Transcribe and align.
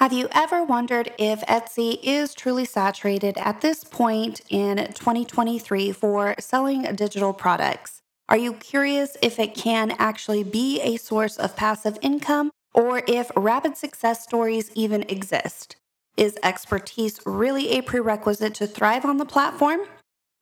Have 0.00 0.14
you 0.14 0.28
ever 0.32 0.64
wondered 0.64 1.12
if 1.18 1.42
Etsy 1.42 1.98
is 2.02 2.32
truly 2.32 2.64
saturated 2.64 3.36
at 3.36 3.60
this 3.60 3.84
point 3.84 4.40
in 4.48 4.78
2023 4.78 5.92
for 5.92 6.34
selling 6.38 6.84
digital 6.94 7.34
products? 7.34 8.00
Are 8.26 8.38
you 8.38 8.54
curious 8.54 9.18
if 9.20 9.38
it 9.38 9.54
can 9.54 9.90
actually 9.98 10.42
be 10.42 10.80
a 10.80 10.96
source 10.96 11.36
of 11.36 11.54
passive 11.54 11.98
income 12.00 12.50
or 12.72 13.02
if 13.06 13.30
rapid 13.36 13.76
success 13.76 14.22
stories 14.22 14.70
even 14.74 15.02
exist? 15.02 15.76
Is 16.16 16.38
expertise 16.42 17.20
really 17.26 17.68
a 17.76 17.82
prerequisite 17.82 18.54
to 18.54 18.66
thrive 18.66 19.04
on 19.04 19.18
the 19.18 19.26
platform? 19.26 19.80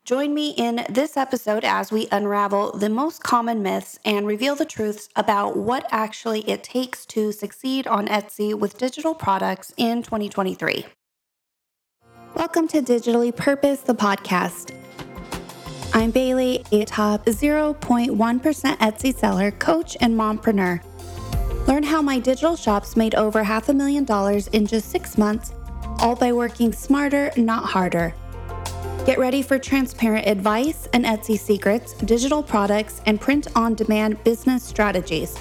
Join 0.09 0.33
me 0.33 0.55
in 0.57 0.87
this 0.89 1.19
episode 1.19 1.65
as 1.65 1.93
we 1.93 2.09
unravel 2.11 2.73
the 2.73 2.89
most 2.89 3.23
common 3.23 3.63
myths 3.63 3.99
and 4.07 4.27
reveal 4.27 4.55
the 4.55 4.65
truths 4.65 5.11
about 5.17 5.55
what 5.55 5.87
actually 5.91 6.49
it 6.49 6.65
takes 6.65 7.05
to 7.05 7.31
succeed 7.31 7.87
on 7.87 8.09
Etsy 8.09 8.59
with 8.59 8.79
digital 8.79 9.15
products 9.15 9.75
in 9.77 10.03
2023. 10.03 10.87
Welcome 12.35 12.69
to 12.69 12.81
Digitally 12.81 13.37
Purposed, 13.37 13.85
the 13.85 13.95
podcast. 13.95 14.75
I'm 15.93 16.11
Bailey, 16.11 16.65
a 16.73 16.87
top 16.87 17.27
0.1% 17.27 18.17
Etsy 18.79 19.15
seller, 19.15 19.51
coach, 19.51 19.95
and 20.01 20.19
mompreneur. 20.19 20.81
Learn 21.67 21.83
how 21.83 22.01
my 22.01 22.19
digital 22.19 22.57
shops 22.57 22.97
made 22.97 23.15
over 23.15 23.45
half 23.45 23.69
a 23.69 23.75
million 23.75 24.05
dollars 24.05 24.49
in 24.49 24.65
just 24.65 24.89
six 24.89 25.19
months, 25.19 25.53
all 25.99 26.17
by 26.17 26.33
working 26.33 26.73
smarter, 26.73 27.31
not 27.37 27.65
harder. 27.65 28.15
Get 29.09 29.19
ready 29.19 29.41
for 29.41 29.59
transparent 29.59 30.27
advice 30.27 30.87
and 30.93 31.07
Etsy 31.07 31.39
secrets, 31.39 31.95
digital 31.95 32.43
products, 32.43 33.01
and 33.07 33.19
print 33.19 33.47
on 33.57 33.73
demand 33.73 34.23
business 34.23 34.63
strategies. 34.63 35.35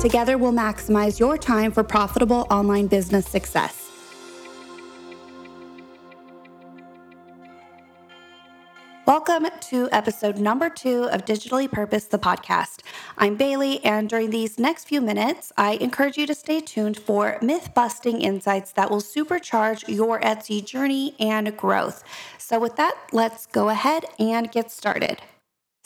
Together, 0.00 0.38
we'll 0.38 0.54
maximize 0.54 1.18
your 1.18 1.36
time 1.36 1.70
for 1.70 1.84
profitable 1.84 2.46
online 2.50 2.86
business 2.86 3.28
success. 3.28 3.87
Welcome 9.08 9.46
to 9.70 9.88
episode 9.90 10.36
number 10.36 10.68
two 10.68 11.04
of 11.04 11.24
Digitally 11.24 11.66
Purposed, 11.72 12.10
the 12.10 12.18
podcast. 12.18 12.82
I'm 13.16 13.36
Bailey, 13.36 13.82
and 13.82 14.06
during 14.06 14.28
these 14.28 14.58
next 14.58 14.84
few 14.84 15.00
minutes, 15.00 15.50
I 15.56 15.76
encourage 15.76 16.18
you 16.18 16.26
to 16.26 16.34
stay 16.34 16.60
tuned 16.60 16.98
for 16.98 17.38
myth 17.40 17.70
busting 17.72 18.20
insights 18.20 18.72
that 18.72 18.90
will 18.90 19.00
supercharge 19.00 19.88
your 19.88 20.20
Etsy 20.20 20.62
journey 20.62 21.14
and 21.18 21.56
growth. 21.56 22.04
So, 22.36 22.60
with 22.60 22.76
that, 22.76 22.98
let's 23.10 23.46
go 23.46 23.70
ahead 23.70 24.04
and 24.18 24.52
get 24.52 24.70
started. 24.70 25.22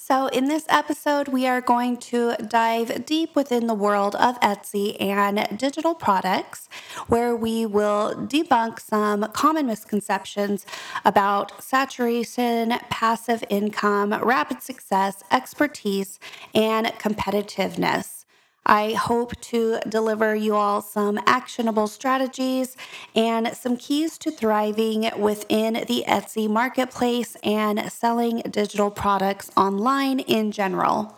So, 0.04 0.26
in 0.26 0.46
this 0.46 0.66
episode, 0.68 1.28
we 1.28 1.46
are 1.46 1.60
going 1.60 1.96
to 1.98 2.34
dive 2.34 3.06
deep 3.06 3.36
within 3.36 3.68
the 3.68 3.74
world 3.74 4.16
of 4.16 4.38
Etsy 4.40 5.00
and 5.00 5.46
digital 5.56 5.94
products, 5.94 6.68
where 7.06 7.36
we 7.36 7.66
will 7.66 8.12
debunk 8.16 8.80
some 8.80 9.30
common 9.30 9.66
misconceptions 9.66 10.66
about 11.04 11.62
saturation, 11.62 12.70
passive 12.90 13.44
income, 13.48 14.12
rapid 14.12 14.60
success, 14.60 15.22
expertise, 15.30 16.18
and 16.52 16.88
competitiveness. 16.98 18.21
I 18.64 18.92
hope 18.92 19.38
to 19.52 19.80
deliver 19.88 20.34
you 20.34 20.54
all 20.54 20.82
some 20.82 21.18
actionable 21.26 21.88
strategies 21.88 22.76
and 23.14 23.56
some 23.56 23.76
keys 23.76 24.18
to 24.18 24.30
thriving 24.30 25.10
within 25.18 25.74
the 25.88 26.04
Etsy 26.06 26.48
marketplace 26.48 27.36
and 27.42 27.90
selling 27.90 28.42
digital 28.48 28.90
products 28.90 29.50
online 29.56 30.20
in 30.20 30.52
general. 30.52 31.16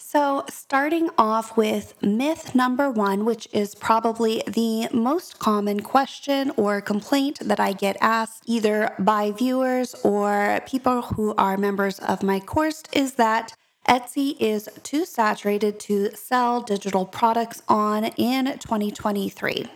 So, 0.00 0.44
starting 0.48 1.10
off 1.18 1.56
with 1.56 2.00
myth 2.00 2.54
number 2.54 2.88
one, 2.88 3.24
which 3.24 3.48
is 3.52 3.74
probably 3.74 4.42
the 4.46 4.88
most 4.92 5.38
common 5.38 5.80
question 5.80 6.52
or 6.56 6.80
complaint 6.80 7.40
that 7.40 7.60
I 7.60 7.72
get 7.72 7.96
asked 8.00 8.44
either 8.46 8.94
by 8.98 9.32
viewers 9.32 9.94
or 10.04 10.60
people 10.66 11.02
who 11.02 11.34
are 11.36 11.58
members 11.58 11.98
of 11.98 12.22
my 12.22 12.38
course, 12.40 12.84
is 12.92 13.14
that 13.14 13.54
Etsy 13.88 14.36
is 14.38 14.68
too 14.82 15.06
saturated 15.06 15.80
to 15.80 16.14
sell 16.14 16.60
digital 16.60 17.06
products 17.06 17.62
on 17.68 18.04
in 18.04 18.44
2023. 18.58 19.66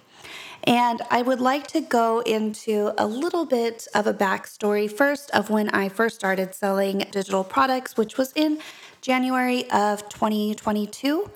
And 0.64 1.00
I 1.10 1.22
would 1.22 1.40
like 1.40 1.66
to 1.68 1.80
go 1.80 2.20
into 2.20 2.92
a 2.98 3.06
little 3.06 3.46
bit 3.46 3.88
of 3.94 4.06
a 4.06 4.12
backstory 4.12 4.92
first 4.92 5.30
of 5.30 5.48
when 5.48 5.70
I 5.70 5.88
first 5.88 6.16
started 6.16 6.54
selling 6.54 6.98
digital 7.10 7.42
products, 7.42 7.96
which 7.96 8.18
was 8.18 8.32
in 8.36 8.60
January 9.00 9.68
of 9.70 10.06
2022 10.10 11.30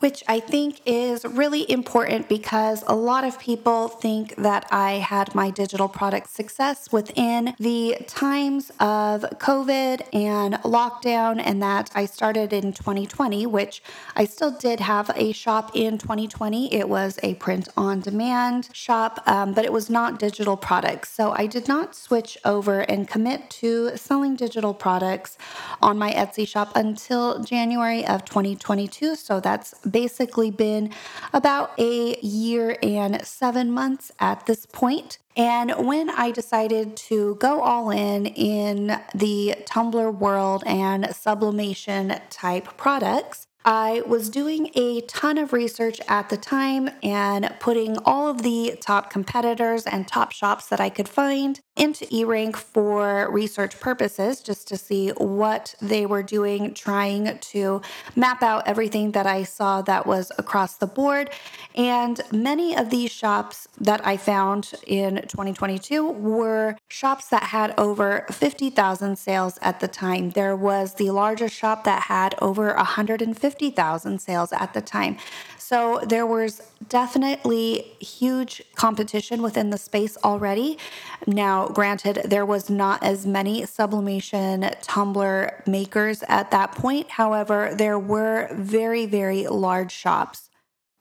which 0.00 0.22
I 0.28 0.38
think 0.38 0.80
is 0.86 1.24
really 1.24 1.68
important 1.70 2.28
because 2.28 2.84
a 2.86 2.94
lot 2.94 3.24
of 3.24 3.38
people 3.38 3.88
think 3.88 4.36
that 4.36 4.66
I 4.70 4.92
had 4.92 5.34
my 5.34 5.50
digital 5.50 5.88
product 5.88 6.30
success 6.30 6.92
within 6.92 7.54
the 7.58 7.96
times 8.06 8.70
of 8.78 9.22
COVID 9.22 10.02
and 10.12 10.54
lockdown, 10.62 11.42
and 11.44 11.60
that 11.62 11.90
I 11.94 12.04
started 12.06 12.52
in 12.52 12.72
2020, 12.72 13.46
which 13.46 13.82
I 14.14 14.24
still 14.24 14.52
did 14.52 14.78
have 14.80 15.10
a 15.16 15.32
shop 15.32 15.72
in 15.74 15.98
2020. 15.98 16.72
It 16.72 16.88
was 16.88 17.18
a 17.22 17.34
print 17.34 17.68
on 17.76 18.00
demand 18.00 18.68
shop, 18.72 19.20
um, 19.26 19.52
but 19.52 19.64
it 19.64 19.72
was 19.72 19.90
not 19.90 20.20
digital 20.20 20.56
products. 20.56 21.10
So 21.10 21.32
I 21.36 21.46
did 21.46 21.66
not 21.66 21.96
switch 21.96 22.38
over 22.44 22.80
and 22.80 23.08
commit 23.08 23.50
to 23.50 23.96
selling 23.96 24.36
digital 24.36 24.74
products 24.74 25.36
on 25.82 25.98
my 25.98 26.12
Etsy 26.12 26.46
shop 26.46 26.70
until 26.76 27.42
January 27.42 28.06
of 28.06 28.24
2022. 28.24 29.16
So 29.16 29.40
that's 29.40 29.74
basically 29.90 30.50
been 30.50 30.92
about 31.32 31.72
a 31.78 32.18
year 32.20 32.76
and 32.82 33.24
seven 33.24 33.70
months 33.70 34.10
at 34.18 34.46
this 34.46 34.66
point. 34.66 35.18
And 35.36 35.86
when 35.86 36.10
I 36.10 36.32
decided 36.32 36.96
to 36.96 37.36
go 37.36 37.60
all 37.62 37.90
in 37.90 38.26
in 38.26 39.00
the 39.14 39.54
tumbler 39.66 40.10
world 40.10 40.64
and 40.66 41.14
sublimation 41.14 42.20
type 42.28 42.76
products, 42.76 43.46
I 43.64 44.02
was 44.06 44.30
doing 44.30 44.70
a 44.74 45.02
ton 45.02 45.36
of 45.36 45.52
research 45.52 46.00
at 46.08 46.30
the 46.30 46.36
time 46.36 46.88
and 47.02 47.54
putting 47.60 47.98
all 47.98 48.28
of 48.28 48.42
the 48.42 48.78
top 48.80 49.10
competitors 49.10 49.84
and 49.84 50.08
top 50.08 50.32
shops 50.32 50.68
that 50.68 50.80
I 50.80 50.88
could 50.88 51.08
find 51.08 51.60
into 51.78 52.04
eRank 52.06 52.56
for 52.56 53.30
research 53.30 53.78
purposes, 53.80 54.40
just 54.40 54.68
to 54.68 54.76
see 54.76 55.10
what 55.10 55.74
they 55.80 56.04
were 56.06 56.22
doing, 56.22 56.74
trying 56.74 57.38
to 57.38 57.80
map 58.16 58.42
out 58.42 58.66
everything 58.66 59.12
that 59.12 59.26
I 59.26 59.44
saw 59.44 59.82
that 59.82 60.06
was 60.06 60.32
across 60.38 60.76
the 60.76 60.86
board. 60.86 61.30
And 61.74 62.20
many 62.32 62.76
of 62.76 62.90
these 62.90 63.10
shops 63.10 63.68
that 63.80 64.06
I 64.06 64.16
found 64.16 64.72
in 64.86 65.16
2022 65.16 66.10
were 66.10 66.76
shops 66.88 67.28
that 67.28 67.44
had 67.44 67.74
over 67.78 68.26
50,000 68.30 69.16
sales 69.16 69.58
at 69.62 69.80
the 69.80 69.88
time. 69.88 70.30
There 70.30 70.56
was 70.56 70.94
the 70.94 71.10
largest 71.10 71.54
shop 71.54 71.84
that 71.84 72.04
had 72.04 72.34
over 72.40 72.74
150,000 72.74 74.18
sales 74.20 74.52
at 74.52 74.74
the 74.74 74.80
time. 74.80 75.16
So 75.68 76.00
there 76.02 76.24
was 76.24 76.62
definitely 76.88 77.92
huge 78.00 78.62
competition 78.74 79.42
within 79.42 79.68
the 79.68 79.76
space 79.76 80.16
already. 80.24 80.78
Now, 81.26 81.68
granted, 81.68 82.22
there 82.24 82.46
was 82.46 82.70
not 82.70 83.02
as 83.02 83.26
many 83.26 83.66
sublimation 83.66 84.70
tumbler 84.80 85.62
makers 85.66 86.24
at 86.26 86.50
that 86.52 86.72
point. 86.72 87.10
However, 87.10 87.74
there 87.74 87.98
were 87.98 88.48
very, 88.54 89.04
very 89.04 89.46
large 89.46 89.92
shops. 89.92 90.48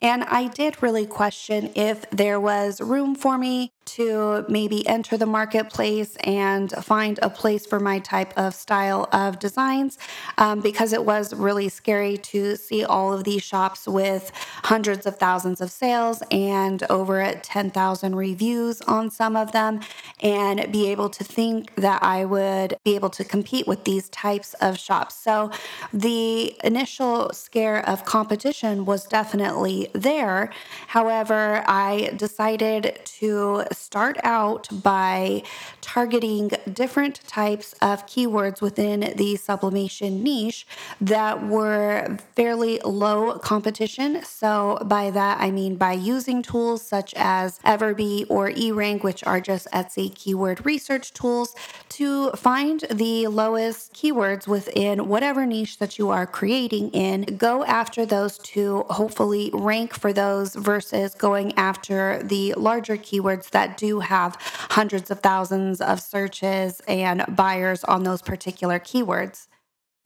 And 0.02 0.26
I 0.26 0.50
did 0.50 0.84
really 0.84 1.06
question 1.06 1.72
if 1.74 2.10
there 2.10 2.38
was 2.38 2.82
room 2.82 3.16
for 3.16 3.38
me 3.38 3.72
to 3.88 4.46
maybe 4.48 4.86
enter 4.88 5.18
the 5.18 5.26
marketplace 5.26 6.16
and 6.18 6.72
find 6.72 7.20
a 7.22 7.30
place 7.30 7.66
for 7.66 7.80
my 7.80 8.00
type 8.00 8.34
of 8.38 8.54
style 8.54 9.08
of 9.12 9.40
designs 9.40 9.98
um, 10.38 10.60
because 10.62 10.94
it 10.94 11.04
was 11.06 11.34
really 11.34 11.70
scary 11.70 12.18
to 12.18 12.56
see 12.56 12.84
all 12.84 13.14
of 13.14 13.24
these 13.24 13.44
shops 13.44 13.88
with 13.88 14.32
hundreds 14.64 15.06
of 15.06 15.18
thousands 15.18 15.62
of 15.62 15.72
sales 15.72 16.22
and 16.32 16.84
over 16.90 17.34
10,000 17.42 18.16
reviews 18.16 18.82
on 18.82 19.10
some 19.10 19.36
of 19.36 19.52
them 19.52 19.80
and 20.22 20.72
be 20.72 20.88
able 20.90 21.10
to 21.10 21.24
think 21.24 21.74
that 21.76 22.04
I 22.04 22.26
would 22.26 22.78
be 22.84 22.96
able 22.96 23.10
to 23.12 23.24
compete 23.24 23.68
with 23.68 23.84
these 23.84 24.10
types 24.10 24.54
of 24.56 24.78
shops. 24.78 25.16
So 25.16 25.52
the 25.94 26.56
initial 26.64 27.32
scare 27.34 27.88
of 27.88 28.06
competition 28.06 28.86
was 28.86 29.06
definitely 29.06 29.90
there. 29.94 30.52
However, 30.88 31.64
I 31.68 32.14
decided 32.18 33.00
to 33.20 33.64
start 33.78 34.18
out 34.24 34.68
by 34.72 35.44
targeting 35.82 36.52
different 36.72 37.22
types 37.28 37.74
of 37.82 38.06
keywords 38.06 38.62
within 38.62 39.14
the 39.16 39.36
sublimation 39.36 40.24
niche 40.24 40.66
that 41.02 41.48
were 41.48 42.18
fairly 42.36 42.80
low 42.80 43.38
competition. 43.40 44.24
So, 44.24 44.80
by 44.86 45.12
that, 45.12 45.40
I 45.40 45.52
mean 45.52 45.76
by 45.76 45.94
using 45.94 46.42
tools 46.42 46.82
such 46.82 47.14
as 47.16 47.60
Everbee 47.60 48.26
or 48.30 48.50
eRank, 48.50 49.04
which 49.04 49.24
are 49.24 49.42
just 49.42 49.68
Etsy 49.72 50.14
keyword 50.14 50.66
research 50.66 51.14
tools, 51.14 51.56
to 51.90 52.32
find 52.32 52.82
the 52.92 53.28
lowest 53.28 53.94
keywords 53.94 54.48
within 54.48 55.08
whatever 55.08 55.46
niche 55.46 55.80
that 55.80 55.98
you 55.98 56.10
are 56.10 56.26
creating 56.26 56.90
in. 56.92 57.24
Go 57.38 57.64
after 57.66 58.06
those 58.06 58.38
to 58.40 58.86
hopefully 58.90 59.50
rank 59.54 59.94
for 59.94 60.14
those 60.14 60.56
versus 60.56 61.14
going 61.16 61.58
after 61.58 62.22
the 62.24 62.54
larger 62.56 62.98
keywords 62.98 63.50
that 63.50 63.67
do 63.76 64.00
have 64.00 64.38
hundreds 64.70 65.12
of 65.12 65.20
thousands 65.20 65.82
of 65.82 66.00
searches 66.00 66.82
and 66.88 67.26
buyers 67.36 67.84
on 67.84 68.04
those 68.04 68.22
particular 68.22 68.80
keywords. 68.80 69.48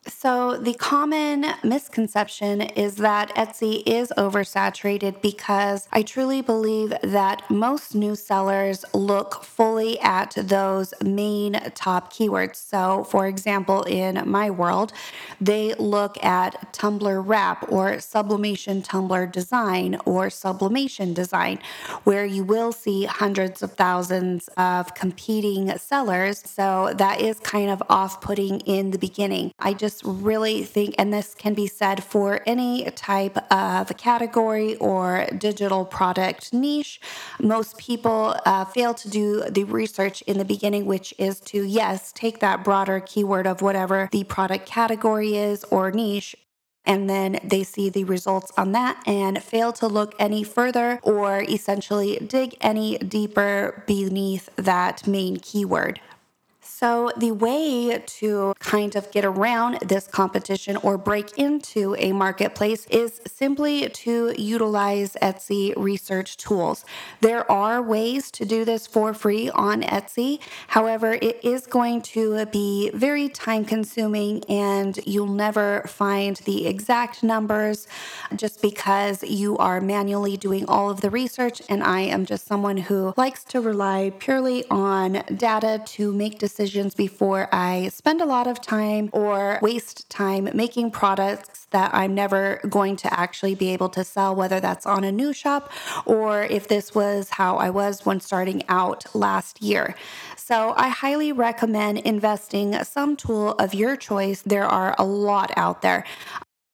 So, 0.08 0.58
the 0.58 0.74
common 0.74 1.46
misconception 1.64 2.62
is 2.62 2.96
that 2.96 3.30
Etsy 3.36 3.84
is 3.86 4.12
oversaturated 4.18 5.22
because 5.22 5.88
I 5.92 6.02
truly 6.02 6.42
believe 6.42 6.92
that 7.04 7.48
most 7.52 7.94
new 7.94 8.16
sellers 8.16 8.84
look 8.96 9.44
fully 9.44 10.00
at 10.00 10.34
those 10.36 10.96
main 11.04 11.54
top 11.76 12.12
keywords. 12.12 12.56
So, 12.56 13.04
for 13.04 13.28
example, 13.28 13.84
in 13.84 14.28
my 14.28 14.50
world, 14.50 14.92
they 15.40 15.76
look 15.76 16.18
at 16.24 16.74
tumbler 16.74 17.22
wrap 17.22 17.72
or 17.72 18.00
sublimation 18.00 18.82
tumbler 18.82 19.28
design 19.28 20.00
or 20.06 20.32
sublimation 20.32 21.14
design, 21.14 21.60
where 22.06 22.26
you 22.26 22.44
will 22.44 22.72
see 22.72 23.06
hundreds 23.06 23.62
of 23.62 23.74
thousands 23.74 24.48
of 24.58 24.96
competing 24.96 25.78
sellers. 25.78 26.40
So, 26.40 26.92
that 26.96 27.22
is 27.22 27.40
kind 27.40 27.70
of 27.70 27.84
off 27.88 28.20
putting 28.20 28.62
in 28.62 28.90
the 28.90 28.98
beginning. 28.98 29.54
I 29.60 29.76
just 29.76 29.91
just 29.92 30.04
really 30.06 30.64
think, 30.64 30.96
and 30.98 31.14
this 31.14 31.36
can 31.36 31.54
be 31.54 31.68
said 31.68 32.02
for 32.04 32.42
any 32.46 32.90
type 32.92 33.38
of 33.52 33.96
category 33.98 34.78
or 34.78 35.28
digital 35.38 35.84
product 35.86 36.54
niche, 36.54 37.02
most 37.40 37.78
people 37.78 38.36
uh, 38.46 38.64
fail 38.64 38.94
to 38.94 39.10
do 39.10 39.44
the 39.50 39.66
research 39.66 40.22
in 40.24 40.38
the 40.38 40.46
beginning, 40.46 40.86
which 40.86 41.14
is 41.18 41.40
to, 41.42 41.64
yes, 41.64 42.14
take 42.14 42.40
that 42.40 42.64
broader 42.64 43.02
keyword 43.02 43.46
of 43.46 43.62
whatever 43.62 44.08
the 44.12 44.24
product 44.24 44.66
category 44.66 45.36
is 45.36 45.64
or 45.66 45.92
niche 45.92 46.36
and 46.84 47.08
then 47.08 47.38
they 47.44 47.62
see 47.62 47.92
the 47.92 48.04
results 48.06 48.52
on 48.58 48.72
that 48.72 49.00
and 49.06 49.44
fail 49.44 49.72
to 49.72 49.86
look 49.86 50.16
any 50.18 50.44
further 50.44 51.00
or 51.04 51.44
essentially 51.44 52.18
dig 52.18 52.56
any 52.60 52.98
deeper 52.98 53.84
beneath 53.86 54.50
that 54.56 55.06
main 55.06 55.38
keyword. 55.38 56.02
So, 56.84 57.12
the 57.16 57.30
way 57.30 58.02
to 58.04 58.56
kind 58.58 58.96
of 58.96 59.12
get 59.12 59.24
around 59.24 59.78
this 59.88 60.08
competition 60.08 60.78
or 60.78 60.98
break 60.98 61.38
into 61.38 61.96
a 62.00 62.12
marketplace 62.12 62.88
is 62.88 63.22
simply 63.28 63.88
to 63.90 64.34
utilize 64.36 65.16
Etsy 65.22 65.76
research 65.78 66.38
tools. 66.38 66.84
There 67.20 67.50
are 67.52 67.84
ways 67.84 68.32
to 68.32 68.46
do 68.46 68.66
this 68.66 68.88
for 68.88 69.14
free 69.14 69.52
on 69.52 69.84
Etsy. 69.84 70.40
However, 70.70 71.20
it 71.22 71.40
is 71.44 71.68
going 71.68 72.02
to 72.14 72.48
be 72.48 72.90
very 72.96 73.30
time 73.30 73.64
consuming 73.64 74.44
and 74.50 75.00
you'll 75.06 75.28
never 75.28 75.84
find 75.88 76.38
the 76.46 76.66
exact 76.66 77.22
numbers 77.22 77.88
just 78.36 78.60
because 78.60 79.22
you 79.22 79.56
are 79.58 79.82
manually 79.82 80.36
doing 80.36 80.66
all 80.68 80.90
of 80.90 81.02
the 81.02 81.12
research. 81.12 81.62
And 81.70 81.84
I 81.84 82.00
am 82.00 82.26
just 82.26 82.48
someone 82.48 82.78
who 82.78 83.14
likes 83.18 83.44
to 83.54 83.62
rely 83.62 84.12
purely 84.18 84.66
on 84.72 85.22
data 85.38 85.80
to 85.86 86.12
make 86.12 86.40
decisions 86.40 86.71
decisions 86.72 86.96
before 86.96 87.50
I 87.52 87.90
spend 87.90 88.22
a 88.22 88.26
lot 88.26 88.48
of 88.48 88.62
time 88.62 89.10
or 89.12 89.60
waste 89.62 90.10
time 90.10 90.50
making 90.54 90.92
products 90.92 91.68
that 91.72 91.94
I'm 91.94 92.16
never 92.16 92.62
going 92.70 92.96
to 92.98 93.14
actually 93.14 93.56
be 93.56 93.70
able 93.70 93.90
to 93.90 94.06
sell, 94.06 94.34
whether 94.34 94.62
that's 94.62 94.86
on 94.86 95.04
a 95.04 95.12
new 95.12 95.34
shop 95.34 95.70
or 96.06 96.44
if 96.44 96.70
this 96.70 96.96
was 96.96 97.30
how 97.32 97.58
I 97.58 97.70
was 97.70 98.06
when 98.06 98.22
starting 98.22 98.64
out 98.70 99.06
last 99.14 99.62
year. 99.62 99.96
So 100.38 100.74
I 100.78 100.88
highly 100.88 101.34
recommend 101.34 101.98
investing 102.00 102.82
some 102.86 103.18
tool 103.18 103.52
of 103.60 103.74
your 103.74 103.98
choice. 103.98 104.42
There 104.42 104.66
are 104.66 104.96
a 104.98 105.04
lot 105.04 105.52
out 105.58 105.82
there 105.82 106.06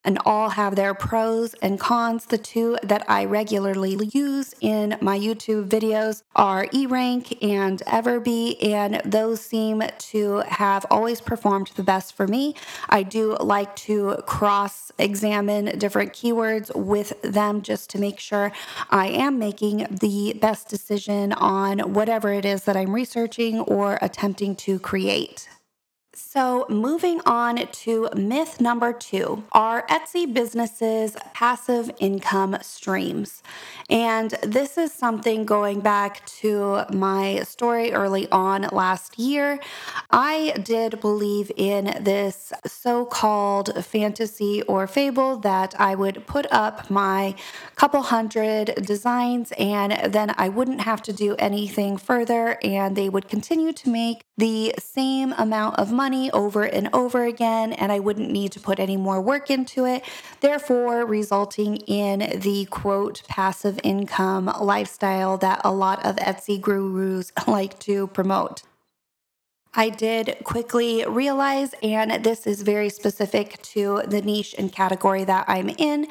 and 0.07 0.17
all 0.25 0.49
have 0.49 0.75
their 0.77 0.93
pros 0.93 1.53
and 1.55 1.79
cons. 1.79 2.25
The 2.25 2.37
two 2.37 2.77
that 2.81 3.03
I 3.09 3.25
regularly 3.25 4.09
use 4.13 4.55
in 4.61 4.97
my 5.01 5.19
YouTube 5.19 5.67
videos 5.67 6.23
are 6.33 6.65
eRank 6.67 7.37
and 7.43 7.79
Everbee, 7.85 8.55
and 8.63 9.01
those 9.03 9.41
seem 9.41 9.83
to 9.97 10.37
have 10.47 10.85
always 10.89 11.19
performed 11.19 11.71
the 11.75 11.83
best 11.83 12.15
for 12.15 12.25
me. 12.25 12.55
I 12.89 13.03
do 13.03 13.35
like 13.41 13.75
to 13.87 14.23
cross 14.25 14.93
examine 14.97 15.77
different 15.77 16.13
keywords 16.13 16.73
with 16.73 17.21
them 17.21 17.61
just 17.61 17.89
to 17.91 17.99
make 17.99 18.19
sure 18.19 18.53
I 18.89 19.07
am 19.07 19.37
making 19.37 19.87
the 19.91 20.37
best 20.39 20.69
decision 20.69 21.33
on 21.33 21.79
whatever 21.93 22.31
it 22.31 22.45
is 22.45 22.63
that 22.63 22.77
I'm 22.77 22.93
researching 22.93 23.59
or 23.59 23.99
attempting 24.01 24.55
to 24.55 24.79
create. 24.79 25.49
So, 26.19 26.65
moving 26.67 27.21
on 27.27 27.67
to 27.67 28.09
myth 28.15 28.59
number 28.59 28.91
two 28.91 29.43
are 29.51 29.85
Etsy 29.85 30.25
businesses 30.33 31.15
passive 31.35 31.91
income 31.99 32.57
streams. 32.63 33.43
And 33.87 34.31
this 34.41 34.79
is 34.79 34.91
something 34.91 35.45
going 35.45 35.81
back 35.81 36.25
to 36.41 36.85
my 36.91 37.41
story 37.43 37.93
early 37.93 38.27
on 38.31 38.63
last 38.71 39.19
year. 39.19 39.59
I 40.09 40.55
did 40.63 40.99
believe 41.01 41.51
in 41.55 42.03
this 42.03 42.51
so 42.65 43.05
called 43.05 43.85
fantasy 43.85 44.63
or 44.63 44.87
fable 44.87 45.37
that 45.37 45.75
I 45.79 45.93
would 45.93 46.25
put 46.25 46.47
up 46.51 46.89
my 46.89 47.35
couple 47.75 48.01
hundred 48.01 48.73
designs 48.83 49.53
and 49.59 50.11
then 50.11 50.33
I 50.35 50.49
wouldn't 50.49 50.81
have 50.81 51.03
to 51.03 51.13
do 51.13 51.35
anything 51.37 51.97
further 51.97 52.57
and 52.63 52.95
they 52.95 53.07
would 53.07 53.27
continue 53.29 53.71
to 53.73 53.89
make 53.91 54.23
the 54.35 54.73
same 54.79 55.33
amount 55.33 55.77
of 55.77 55.91
money 55.91 56.06
over 56.33 56.63
and 56.63 56.89
over 56.93 57.23
again, 57.25 57.73
and 57.73 57.91
I 57.91 57.99
wouldn't 57.99 58.31
need 58.31 58.51
to 58.53 58.59
put 58.59 58.79
any 58.79 58.97
more 58.97 59.21
work 59.21 59.49
into 59.49 59.85
it, 59.85 60.03
therefore, 60.41 61.05
resulting 61.05 61.77
in 61.77 62.39
the 62.39 62.65
quote 62.65 63.23
passive 63.27 63.79
income 63.83 64.51
lifestyle 64.59 65.37
that 65.37 65.61
a 65.63 65.71
lot 65.71 66.05
of 66.05 66.15
Etsy 66.17 66.59
gurus 66.59 67.31
like 67.47 67.79
to 67.79 68.07
promote. 68.07 68.63
I 69.73 69.89
did 69.89 70.37
quickly 70.43 71.05
realize, 71.07 71.75
and 71.83 72.23
this 72.23 72.47
is 72.47 72.63
very 72.63 72.89
specific 72.89 73.61
to 73.73 74.01
the 74.07 74.21
niche 74.21 74.55
and 74.57 74.71
category 74.71 75.23
that 75.25 75.45
I'm 75.47 75.69
in, 75.69 76.07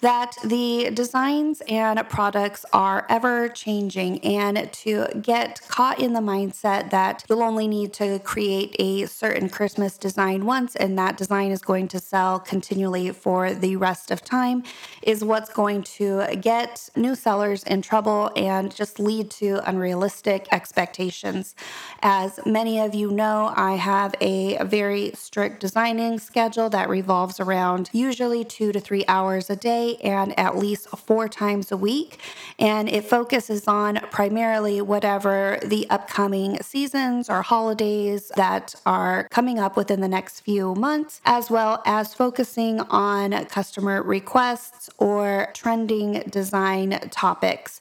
that 0.00 0.34
the 0.44 0.90
designs 0.92 1.60
and 1.68 2.08
products 2.08 2.64
are 2.72 3.06
ever 3.08 3.48
changing 3.48 4.18
and 4.24 4.72
to 4.72 5.06
get 5.20 5.60
caught 5.68 6.00
in 6.00 6.14
the 6.14 6.20
mindset 6.20 6.90
that 6.90 7.24
you'll 7.28 7.42
only 7.42 7.68
need 7.68 7.92
to 7.92 8.18
create 8.20 8.74
a 8.78 9.06
certain 9.06 9.48
Christmas 9.48 9.98
design 9.98 10.46
once 10.46 10.74
and 10.76 10.98
that 10.98 11.16
design 11.16 11.50
is 11.50 11.60
going 11.60 11.86
to 11.88 11.98
sell 11.98 12.38
continually 12.38 13.10
for 13.10 13.52
the 13.52 13.76
rest 13.76 14.10
of 14.10 14.24
time 14.24 14.62
is 15.02 15.22
what's 15.22 15.50
going 15.50 15.82
to 15.82 16.24
get 16.40 16.88
new 16.96 17.14
sellers 17.14 17.62
in 17.64 17.82
trouble 17.82 18.30
and 18.36 18.74
just 18.74 18.98
lead 18.98 19.30
to 19.30 19.60
unrealistic 19.68 20.48
expectations. 20.50 21.54
As 22.02 22.40
many 22.46 22.80
of 22.80 22.94
you 22.94 23.10
know, 23.10 23.52
I 23.54 23.74
have 23.76 24.14
a 24.20 24.62
very 24.64 25.12
strict 25.14 25.60
designing 25.60 26.18
schedule 26.18 26.70
that 26.70 26.88
revolves 26.88 27.38
around 27.38 27.90
usually 27.92 28.44
two 28.44 28.72
to 28.72 28.80
three 28.80 29.04
hours 29.06 29.50
a 29.50 29.56
day 29.56 29.89
and 30.02 30.38
at 30.38 30.56
least 30.56 30.88
four 30.90 31.28
times 31.28 31.72
a 31.72 31.76
week. 31.76 32.18
And 32.58 32.88
it 32.88 33.04
focuses 33.04 33.66
on 33.66 33.96
primarily 34.10 34.80
whatever 34.80 35.58
the 35.64 35.88
upcoming 35.90 36.60
seasons 36.62 37.30
or 37.30 37.42
holidays 37.42 38.30
that 38.36 38.74
are 38.86 39.28
coming 39.30 39.58
up 39.58 39.76
within 39.76 40.00
the 40.00 40.08
next 40.08 40.40
few 40.40 40.74
months, 40.74 41.20
as 41.24 41.50
well 41.50 41.82
as 41.86 42.14
focusing 42.14 42.80
on 42.80 43.44
customer 43.46 44.02
requests 44.02 44.90
or 44.98 45.48
trending 45.54 46.22
design 46.30 46.90
topics. 47.10 47.80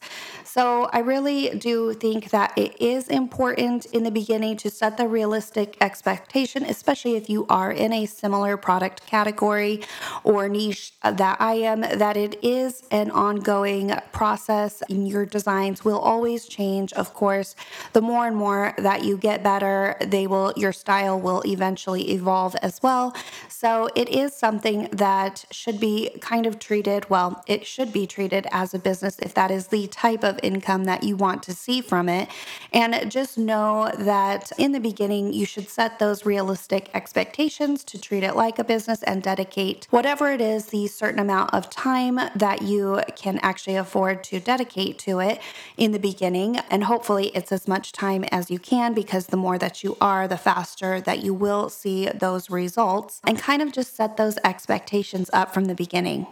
So 0.51 0.89
I 0.91 1.00
really 1.01 1.50
do 1.60 1.94
think 1.94 2.32
that 2.32 2.58
it 2.58 2.82
is 2.82 3.08
important 3.08 3.86
in 3.86 4.01
the 4.01 4.10
beginning 4.10 4.58
to 4.58 4.72
set 4.72 4.98
the 4.98 5.08
realistic 5.08 5.77
expectation, 5.79 6.63
especially 6.65 7.15
if 7.15 7.29
you 7.29 7.46
are 7.50 7.72
in 7.72 7.94
a 7.94 8.08
similar 8.08 8.58
product 8.58 9.06
category 9.06 9.84
or 10.24 10.50
niche 10.50 10.94
that 11.03 11.39
I 11.39 11.53
am, 11.53 11.82
that 11.82 12.18
it 12.18 12.44
is 12.44 12.82
an 12.89 13.12
ongoing 13.12 13.94
process. 14.12 14.82
and 14.89 15.08
Your 15.08 15.27
designs 15.27 15.86
will 15.86 16.00
always 16.00 16.48
change, 16.48 16.94
of 16.94 17.13
course. 17.13 17.56
The 17.94 18.01
more 18.01 18.25
and 18.25 18.36
more 18.36 18.74
that 18.79 19.03
you 19.03 19.18
get 19.18 19.44
better, 19.44 19.98
they 20.01 20.25
will 20.25 20.51
your 20.58 20.74
style 20.74 21.20
will 21.20 21.44
eventually 21.46 22.10
evolve 22.10 22.56
as 22.63 22.82
well. 22.82 23.15
So 23.50 23.89
it 23.96 24.10
is 24.10 24.34
something 24.34 24.89
that 24.94 25.46
should 25.51 25.79
be 25.79 26.10
kind 26.22 26.48
of 26.48 26.58
treated, 26.58 27.08
well, 27.08 27.44
it 27.46 27.68
should 27.68 27.94
be 27.94 28.08
treated 28.08 28.48
as 28.51 28.74
a 28.74 28.79
business 28.79 29.20
if 29.20 29.36
that 29.36 29.51
is 29.51 29.68
the 29.68 29.86
type 29.86 30.24
of 30.24 30.38
income 30.43 30.86
that 30.86 31.03
you 31.03 31.15
want 31.15 31.43
to 31.43 31.53
see 31.53 31.81
from 31.81 32.10
it. 32.10 32.29
And 32.74 33.12
just 33.12 33.38
know 33.38 33.91
that 33.98 34.51
in 34.58 34.72
the 34.72 34.79
beginning, 34.79 35.34
you 35.34 35.46
should 35.46 35.69
set 35.69 36.00
those 36.00 36.25
realistic 36.25 36.89
expectations 36.93 37.84
to 37.86 38.00
treat 38.00 38.24
it 38.24 38.36
like 38.36 38.60
a 38.60 38.63
business 38.63 39.03
and 39.03 39.22
dedicate 39.22 39.88
whatever 39.89 40.31
it 40.31 40.41
is, 40.41 40.67
the 40.67 40.88
certain 40.88 41.19
amount 41.19 41.53
of 41.53 41.69
time 41.69 42.19
that 42.36 42.62
you 42.62 43.01
can 43.15 43.39
actually 43.39 43.75
afford 43.75 44.24
to 44.25 44.39
dedicate 44.39 44.98
to 45.00 45.19
it 45.19 45.41
in 45.77 45.91
the 45.91 46.00
beginning. 46.00 46.58
And 46.69 46.84
hopefully, 46.84 47.27
it's 47.36 47.51
as 47.51 47.67
much 47.67 47.91
time 47.91 48.24
as 48.31 48.50
you 48.50 48.60
can 48.60 48.93
because 48.93 49.27
the 49.27 49.38
more 49.38 49.58
that 49.58 49.84
you 49.84 49.98
are, 50.00 50.27
the 50.27 50.38
faster 50.38 51.01
that 51.01 51.24
you 51.24 51.34
will 51.34 51.69
see 51.69 52.08
those 52.08 52.50
results. 52.50 53.22
And 53.24 53.38
kind 53.38 53.62
of 53.62 53.72
just 53.72 53.96
set 53.96 54.17
those 54.17 54.38
expectations 54.43 55.29
up 55.34 55.53
from 55.53 55.65
the 55.65 55.75
beginning. 55.75 56.27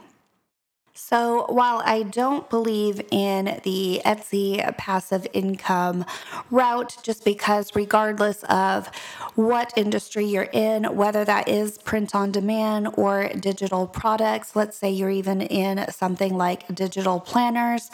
So, 1.00 1.46
while 1.50 1.84
I 1.86 2.02
don't 2.02 2.50
believe 2.50 3.00
in 3.12 3.62
the 3.64 4.02
Etsy 4.04 4.76
passive 4.78 5.28
income 5.32 6.06
route, 6.50 6.98
just 7.04 7.24
because, 7.24 7.76
regardless 7.76 8.44
of 8.46 8.88
what 9.36 9.72
industry 9.78 10.26
you're 10.26 10.50
in, 10.52 10.96
whether 10.96 11.24
that 11.24 11.48
is 11.48 11.78
print 11.78 12.16
on 12.16 12.32
demand 12.32 12.90
or 12.96 13.30
digital 13.40 13.86
products, 13.86 14.56
let's 14.56 14.76
say 14.76 14.90
you're 14.90 15.12
even 15.12 15.42
in 15.42 15.90
something 15.92 16.36
like 16.36 16.68
digital 16.74 17.20
planners, 17.20 17.92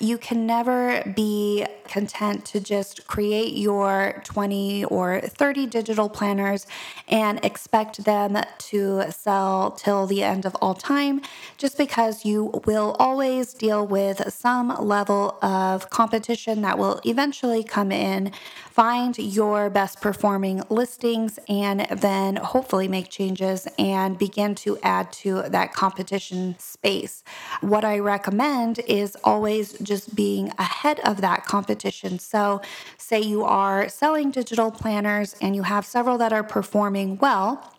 you 0.00 0.16
can 0.16 0.46
never 0.46 1.02
be 1.14 1.66
content 1.88 2.46
to 2.46 2.58
just 2.58 3.06
create 3.06 3.52
your 3.52 4.22
20 4.24 4.86
or 4.86 5.20
30 5.20 5.66
digital 5.66 6.08
planners 6.08 6.66
and 7.06 7.44
expect 7.44 8.04
them 8.04 8.42
to 8.58 9.04
sell 9.10 9.72
till 9.72 10.06
the 10.06 10.22
end 10.22 10.46
of 10.46 10.56
all 10.62 10.74
time 10.74 11.20
just 11.58 11.76
because 11.76 12.24
you 12.24 12.45
will 12.66 12.96
always 12.98 13.52
deal 13.54 13.86
with 13.86 14.32
some 14.32 14.68
level 14.68 15.38
of 15.42 15.90
competition 15.90 16.62
that 16.62 16.78
will 16.78 17.00
eventually 17.04 17.62
come 17.62 17.92
in. 17.92 18.32
Find 18.70 19.18
your 19.18 19.70
best 19.70 20.00
performing 20.00 20.62
listings 20.68 21.38
and 21.48 21.86
then 21.90 22.36
hopefully 22.36 22.88
make 22.88 23.08
changes 23.08 23.66
and 23.78 24.18
begin 24.18 24.54
to 24.56 24.78
add 24.82 25.12
to 25.14 25.42
that 25.48 25.72
competition 25.72 26.56
space. 26.58 27.24
What 27.60 27.84
I 27.84 27.98
recommend 27.98 28.80
is 28.86 29.16
always 29.24 29.72
just 29.78 30.14
being 30.14 30.52
ahead 30.58 31.00
of 31.00 31.20
that 31.22 31.44
competition. 31.44 32.18
So, 32.18 32.60
say 32.98 33.20
you 33.20 33.44
are 33.44 33.88
selling 33.88 34.30
digital 34.30 34.70
planners 34.70 35.34
and 35.40 35.56
you 35.56 35.62
have 35.62 35.86
several 35.86 36.18
that 36.18 36.32
are 36.32 36.44
performing 36.44 37.18
well 37.18 37.72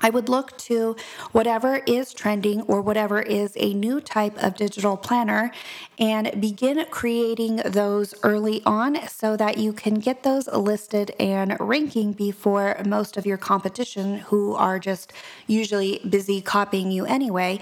I 0.00 0.10
would 0.10 0.28
look 0.28 0.56
to 0.58 0.96
whatever 1.32 1.82
is 1.86 2.12
trending 2.12 2.62
or 2.62 2.80
whatever 2.80 3.20
is 3.20 3.52
a 3.56 3.74
new 3.74 4.00
type 4.00 4.40
of 4.42 4.56
digital 4.56 4.96
planner 4.96 5.50
and 5.98 6.40
begin 6.40 6.84
creating 6.90 7.56
those 7.64 8.14
early 8.22 8.62
on 8.64 9.08
so 9.08 9.36
that 9.36 9.58
you 9.58 9.72
can 9.72 9.94
get 9.94 10.22
those 10.22 10.46
listed 10.48 11.12
and 11.18 11.56
ranking 11.58 12.12
before 12.12 12.80
most 12.86 13.16
of 13.16 13.26
your 13.26 13.36
competition, 13.36 14.18
who 14.18 14.54
are 14.54 14.78
just 14.78 15.12
usually 15.46 16.00
busy 16.08 16.40
copying 16.40 16.90
you 16.90 17.04
anyway 17.04 17.58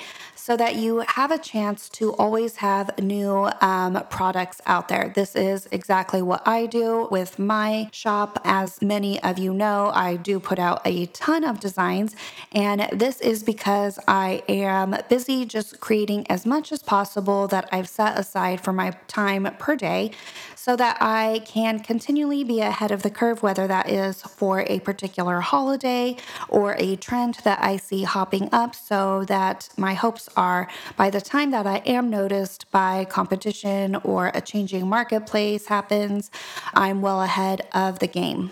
so 0.47 0.57
that 0.57 0.77
you 0.77 1.03
have 1.09 1.33
a 1.33 1.39
chance 1.39 1.89
to 1.89 2.15
always 2.15 2.55
have 2.57 2.97
new 3.01 3.51
um, 3.61 4.01
products 4.11 4.61
out 4.65 4.87
there. 4.87 5.13
This 5.13 5.35
is 5.35 5.67
exactly 5.73 6.23
what 6.23 6.47
I 6.47 6.67
do 6.67 7.09
with 7.11 7.37
my 7.41 7.89
shop. 7.93 8.41
As 8.45 8.81
many 8.81 9.21
of 9.25 9.39
you 9.39 9.53
know, 9.53 9.91
I 9.93 10.15
do 10.15 10.39
put 10.39 10.61
out 10.61 10.83
a 10.85 11.07
ton 11.07 11.43
of 11.43 11.59
designs, 11.59 12.15
and 12.53 12.89
this 12.93 13.21
is 13.21 13.43
because 13.43 13.99
I 14.09 14.43
am 14.49 14.97
busy 15.09 15.45
just 15.45 15.81
creating 15.81 16.27
as 16.31 16.47
much 16.47 16.73
as 16.73 16.83
possible 16.83 17.49
that 17.49 17.69
I've 17.73 17.89
set 17.89 18.19
aside 18.19 18.61
for 18.61 18.73
my 18.73 18.93
time 19.09 19.49
per 19.59 19.77
day 19.77 20.13
so 20.55 20.75
that 20.77 20.97
I 21.01 21.43
can 21.45 21.79
continually 21.79 22.43
be 22.43 22.61
ahead 22.61 22.91
of 22.91 23.03
the 23.03 23.11
curve, 23.11 23.43
whether 23.43 23.67
that 23.69 23.89
is 23.89 24.23
for 24.23 24.65
a 24.67 24.81
particular 24.81 25.41
holiday 25.41 26.17
or 26.49 26.75
a 26.79 26.97
trend 26.97 27.35
that 27.45 27.63
I 27.63 27.77
see 27.77 28.03
hopping 28.03 28.49
up, 28.53 28.75
so 28.75 29.25
that 29.27 29.69
my 29.77 29.95
hopes 29.95 30.29
are 30.37 30.69
by 30.97 31.11
the 31.11 31.21
time 31.21 31.53
that 31.53 31.67
I 31.67 31.79
am 31.87 32.11
noticed 32.11 32.71
by 32.73 33.05
competition 33.05 33.97
or 33.97 34.33
a 34.35 34.41
changing 34.41 34.89
marketplace 34.89 35.67
happens, 35.67 36.31
I'm 36.75 37.01
well 37.01 37.23
ahead 37.23 37.63
of 37.73 38.01
the 38.01 38.09
game. 38.09 38.51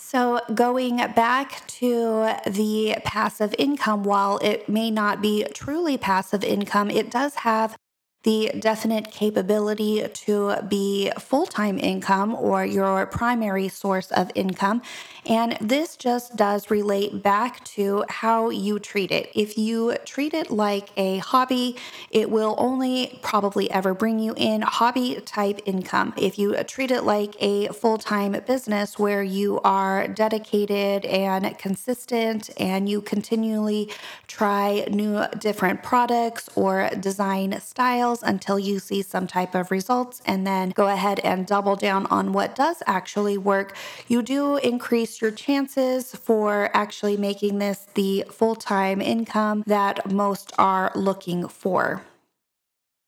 So, 0.00 0.40
going 0.54 0.98
back 1.14 1.66
to 1.66 2.32
the 2.46 2.96
passive 3.04 3.52
income, 3.58 4.04
while 4.04 4.38
it 4.38 4.68
may 4.68 4.92
not 4.92 5.20
be 5.20 5.44
truly 5.52 5.98
passive 5.98 6.44
income, 6.44 6.88
it 6.88 7.10
does 7.10 7.34
have 7.34 7.76
the 8.24 8.50
definite 8.58 9.10
capability 9.12 10.06
to 10.12 10.56
be 10.68 11.10
full 11.18 11.46
time 11.46 11.78
income 11.78 12.34
or 12.34 12.64
your 12.64 13.06
primary 13.06 13.68
source 13.68 14.10
of 14.10 14.30
income. 14.34 14.82
And 15.24 15.56
this 15.60 15.96
just 15.96 16.36
does 16.36 16.70
relate 16.70 17.22
back 17.22 17.62
to 17.76 18.04
how 18.08 18.50
you 18.50 18.78
treat 18.78 19.12
it. 19.12 19.30
If 19.34 19.56
you 19.56 19.96
treat 20.04 20.34
it 20.34 20.50
like 20.50 20.88
a 20.96 21.18
hobby, 21.18 21.76
it 22.10 22.30
will 22.30 22.54
only 22.58 23.18
probably 23.22 23.70
ever 23.70 23.94
bring 23.94 24.18
you 24.18 24.34
in 24.36 24.62
hobby 24.62 25.20
type 25.24 25.60
income. 25.64 26.12
If 26.16 26.38
you 26.38 26.54
treat 26.64 26.90
it 26.90 27.04
like 27.04 27.36
a 27.40 27.68
full 27.68 27.98
time 27.98 28.32
business 28.46 28.98
where 28.98 29.22
you 29.22 29.60
are 29.60 30.08
dedicated 30.08 31.04
and 31.04 31.56
consistent 31.58 32.50
and 32.58 32.88
you 32.88 33.00
continually 33.00 33.92
try 34.26 34.86
new 34.90 35.24
different 35.38 35.82
products 35.82 36.48
or 36.56 36.90
design 36.98 37.60
styles, 37.60 38.07
sales 38.08 38.22
until 38.22 38.58
you 38.58 38.78
see 38.78 39.02
some 39.02 39.26
type 39.26 39.54
of 39.54 39.70
results 39.70 40.22
and 40.24 40.46
then 40.46 40.70
go 40.70 40.88
ahead 40.88 41.20
and 41.20 41.46
double 41.46 41.76
down 41.76 42.06
on 42.06 42.32
what 42.32 42.54
does 42.54 42.82
actually 42.86 43.36
work, 43.36 43.74
you 44.06 44.22
do 44.22 44.56
increase 44.56 45.20
your 45.20 45.30
chances 45.30 46.14
for 46.14 46.70
actually 46.74 47.16
making 47.16 47.58
this 47.58 47.86
the 47.94 48.24
full 48.30 48.54
time 48.54 49.00
income 49.00 49.62
that 49.66 50.10
most 50.10 50.52
are 50.58 50.90
looking 50.94 51.48
for. 51.48 52.02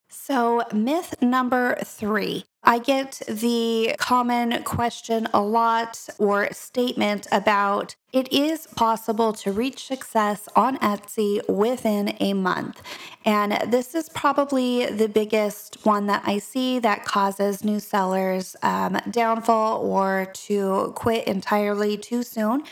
So, 0.08 0.64
myth 0.72 1.14
number 1.22 1.76
three 1.84 2.44
I 2.70 2.78
get 2.78 3.20
the 3.26 3.96
common 3.98 4.62
question 4.62 5.26
a 5.34 5.40
lot 5.40 6.08
or 6.18 6.52
statement 6.52 7.26
about 7.32 7.96
it 8.12 8.32
is 8.32 8.66
possible 8.66 9.32
to 9.34 9.52
reach 9.52 9.86
success 9.86 10.48
on 10.56 10.78
Etsy 10.78 11.40
within 11.48 12.16
a 12.20 12.32
month. 12.32 12.82
And 13.24 13.52
this 13.70 13.94
is 13.94 14.08
probably 14.08 14.86
the 14.86 15.08
biggest 15.08 15.84
one 15.84 16.06
that 16.06 16.22
I 16.24 16.38
see 16.38 16.78
that 16.80 17.04
causes 17.04 17.62
new 17.62 17.78
sellers 17.78 18.56
um, 18.62 18.98
downfall 19.10 19.82
or 19.84 20.26
to 20.46 20.92
quit 20.96 21.28
entirely 21.28 21.96
too 21.96 22.22
soon. 22.22 22.64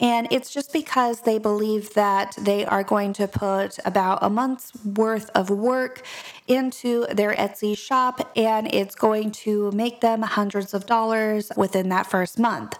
And 0.00 0.28
it's 0.30 0.52
just 0.52 0.72
because 0.72 1.22
they 1.22 1.38
believe 1.38 1.92
that 1.94 2.34
they 2.38 2.64
are 2.64 2.84
going 2.84 3.12
to 3.14 3.28
put 3.28 3.78
about 3.84 4.20
a 4.22 4.30
month's 4.30 4.72
worth 4.84 5.28
of 5.34 5.50
work 5.50 6.02
into 6.46 7.06
their 7.12 7.34
Etsy 7.34 7.76
shop 7.76 8.32
and 8.36 8.72
it's 8.72 8.94
going 8.94 9.30
to 9.32 9.70
make 9.72 10.00
them 10.00 10.22
hundreds 10.22 10.74
of 10.74 10.86
dollars 10.86 11.50
within 11.56 11.88
that 11.90 12.06
first 12.06 12.38
month. 12.38 12.78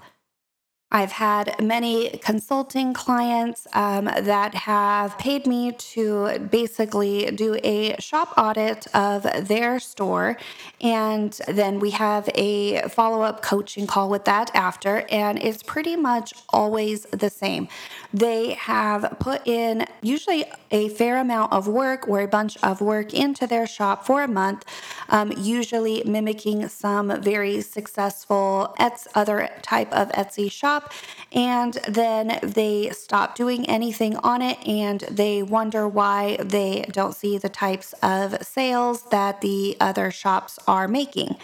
I've 0.93 1.11
had 1.11 1.61
many 1.61 2.11
consulting 2.19 2.95
clients 2.95 3.67
um, 3.75 4.05
that 4.05 4.55
have 4.55 5.19
paid 5.19 5.45
me 5.45 5.73
to 5.73 6.39
basically 6.39 7.29
do 7.33 7.59
a 7.65 7.97
shop 7.99 8.33
audit 8.39 8.87
of 8.95 9.25
their 9.49 9.81
store. 9.81 10.37
And 10.81 11.33
then 11.49 11.81
we 11.81 11.91
have 11.91 12.31
a 12.37 12.83
follow 12.83 13.23
up 13.23 13.43
coaching 13.43 13.89
call 13.89 14.09
with 14.09 14.27
that 14.27 14.55
after. 14.55 15.05
And 15.11 15.43
it's 15.43 15.61
pretty 15.65 15.97
much 15.97 16.33
always 16.51 17.03
the 17.07 17.31
same. 17.31 17.67
They 18.15 18.55
have 18.55 19.17
put 19.19 19.45
in 19.45 19.87
usually 20.03 20.45
a 20.71 20.89
fair 20.91 21.19
amount 21.19 21.53
of 21.53 21.67
work 21.67 22.07
or 22.09 22.21
a 22.21 22.29
bunch 22.29 22.57
of 22.63 22.81
work 22.81 23.13
into 23.13 23.49
their 23.49 23.67
shop 23.67 24.07
for 24.07 24.23
a 24.23 24.29
month, 24.29 24.65
um, 25.09 25.33
usually 25.37 26.03
mimicking 26.05 26.69
some 26.69 27.21
very 27.23 27.61
successful 27.61 28.75
Etsy, 28.79 29.07
other 29.15 29.51
type 29.63 29.93
of 29.93 30.09
Etsy 30.13 30.51
shop 30.51 30.93
and 31.33 31.75
then 31.89 32.39
they 32.43 32.91
stop 32.91 33.35
doing 33.35 33.69
anything 33.69 34.17
on 34.19 34.43
it 34.43 34.59
and 34.67 35.01
they 35.11 35.43
wonder 35.43 35.89
why 35.89 36.37
they 36.41 36.85
don't 36.91 37.15
see 37.15 37.39
the 37.39 37.49
types 37.49 37.95
of 38.03 38.43
sales 38.43 39.03
that 39.11 39.41
the 39.41 39.77
other 39.81 40.11
shops 40.11 40.59
are 40.67 40.89
making. 40.89 41.37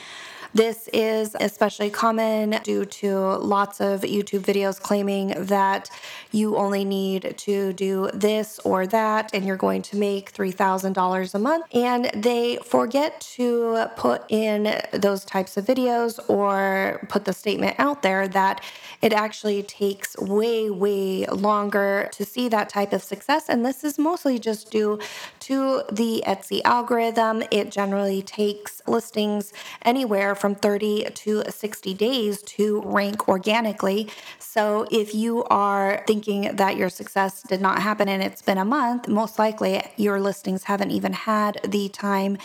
This 0.54 0.88
is 0.92 1.34
especially 1.40 1.88
common 1.88 2.50
due 2.62 2.84
to 2.84 3.18
lots 3.38 3.80
of 3.80 4.02
YouTube 4.02 4.40
videos 4.40 4.80
claiming 4.80 5.28
that 5.46 5.88
you 6.30 6.56
only 6.56 6.84
need 6.84 7.34
to 7.38 7.72
do 7.72 8.10
this 8.12 8.58
or 8.60 8.86
that 8.86 9.30
and 9.32 9.46
you're 9.46 9.56
going 9.56 9.80
to 9.82 9.96
make 9.96 10.32
$3,000 10.34 11.34
a 11.34 11.38
month. 11.38 11.64
And 11.74 12.10
they 12.14 12.58
forget 12.64 13.18
to 13.36 13.86
put 13.96 14.24
in 14.28 14.78
those 14.92 15.24
types 15.24 15.56
of 15.56 15.64
videos 15.64 16.20
or 16.28 17.06
put 17.08 17.24
the 17.24 17.32
statement 17.32 17.76
out 17.78 18.02
there 18.02 18.28
that 18.28 18.62
it 19.00 19.14
actually 19.14 19.62
takes 19.62 20.16
way, 20.18 20.68
way 20.68 21.24
longer 21.26 22.10
to 22.12 22.24
see 22.26 22.48
that 22.50 22.68
type 22.68 22.92
of 22.92 23.02
success. 23.02 23.48
And 23.48 23.64
this 23.64 23.84
is 23.84 23.98
mostly 23.98 24.38
just 24.38 24.70
due 24.70 25.00
to 25.40 25.82
the 25.90 26.22
Etsy 26.26 26.60
algorithm. 26.64 27.42
It 27.50 27.70
generally 27.70 28.20
takes 28.20 28.82
listings 28.86 29.52
anywhere 29.82 30.34
from 30.42 30.56
30 30.56 31.04
to 31.14 31.44
60 31.48 31.94
days 31.94 32.42
to 32.42 32.82
rank 32.84 33.28
organically. 33.28 34.08
So 34.40 34.88
if 34.90 35.14
you 35.14 35.44
are 35.44 36.02
thinking 36.08 36.56
that 36.56 36.76
your 36.76 36.88
success 36.88 37.44
did 37.44 37.60
not 37.60 37.80
happen 37.80 38.08
and 38.08 38.20
it's 38.20 38.42
been 38.42 38.58
a 38.58 38.64
month, 38.64 39.06
most 39.06 39.38
likely 39.38 39.80
your 39.96 40.20
listings 40.20 40.64
haven't 40.64 40.90
even 40.90 41.12
had 41.12 41.60
the 41.62 41.88
time 41.90 42.38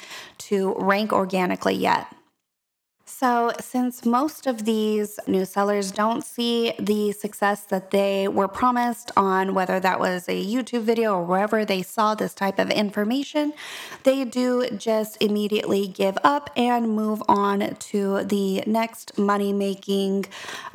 to 0.49 0.75
rank 0.77 1.11
organically 1.11 1.73
yet. 1.73 2.05
So, 3.09 3.53
since 3.61 4.05
most 4.05 4.47
of 4.47 4.65
these 4.65 5.17
new 5.27 5.45
sellers 5.45 5.91
don't 5.91 6.25
see 6.25 6.73
the 6.77 7.13
success 7.13 7.63
that 7.67 7.89
they 7.91 8.27
were 8.27 8.49
promised 8.49 9.11
on 9.15 9.53
whether 9.53 9.79
that 9.79 9.97
was 9.97 10.27
a 10.27 10.45
YouTube 10.45 10.81
video 10.81 11.13
or 11.15 11.23
wherever 11.23 11.63
they 11.63 11.83
saw 11.83 12.15
this 12.15 12.33
type 12.33 12.59
of 12.59 12.69
information, 12.69 13.53
they 14.03 14.25
do 14.25 14.69
just 14.71 15.17
immediately 15.21 15.87
give 15.87 16.17
up 16.25 16.49
and 16.57 16.89
move 16.89 17.23
on 17.29 17.75
to 17.75 18.25
the 18.25 18.61
next 18.67 19.17
money 19.17 19.53
making 19.53 20.25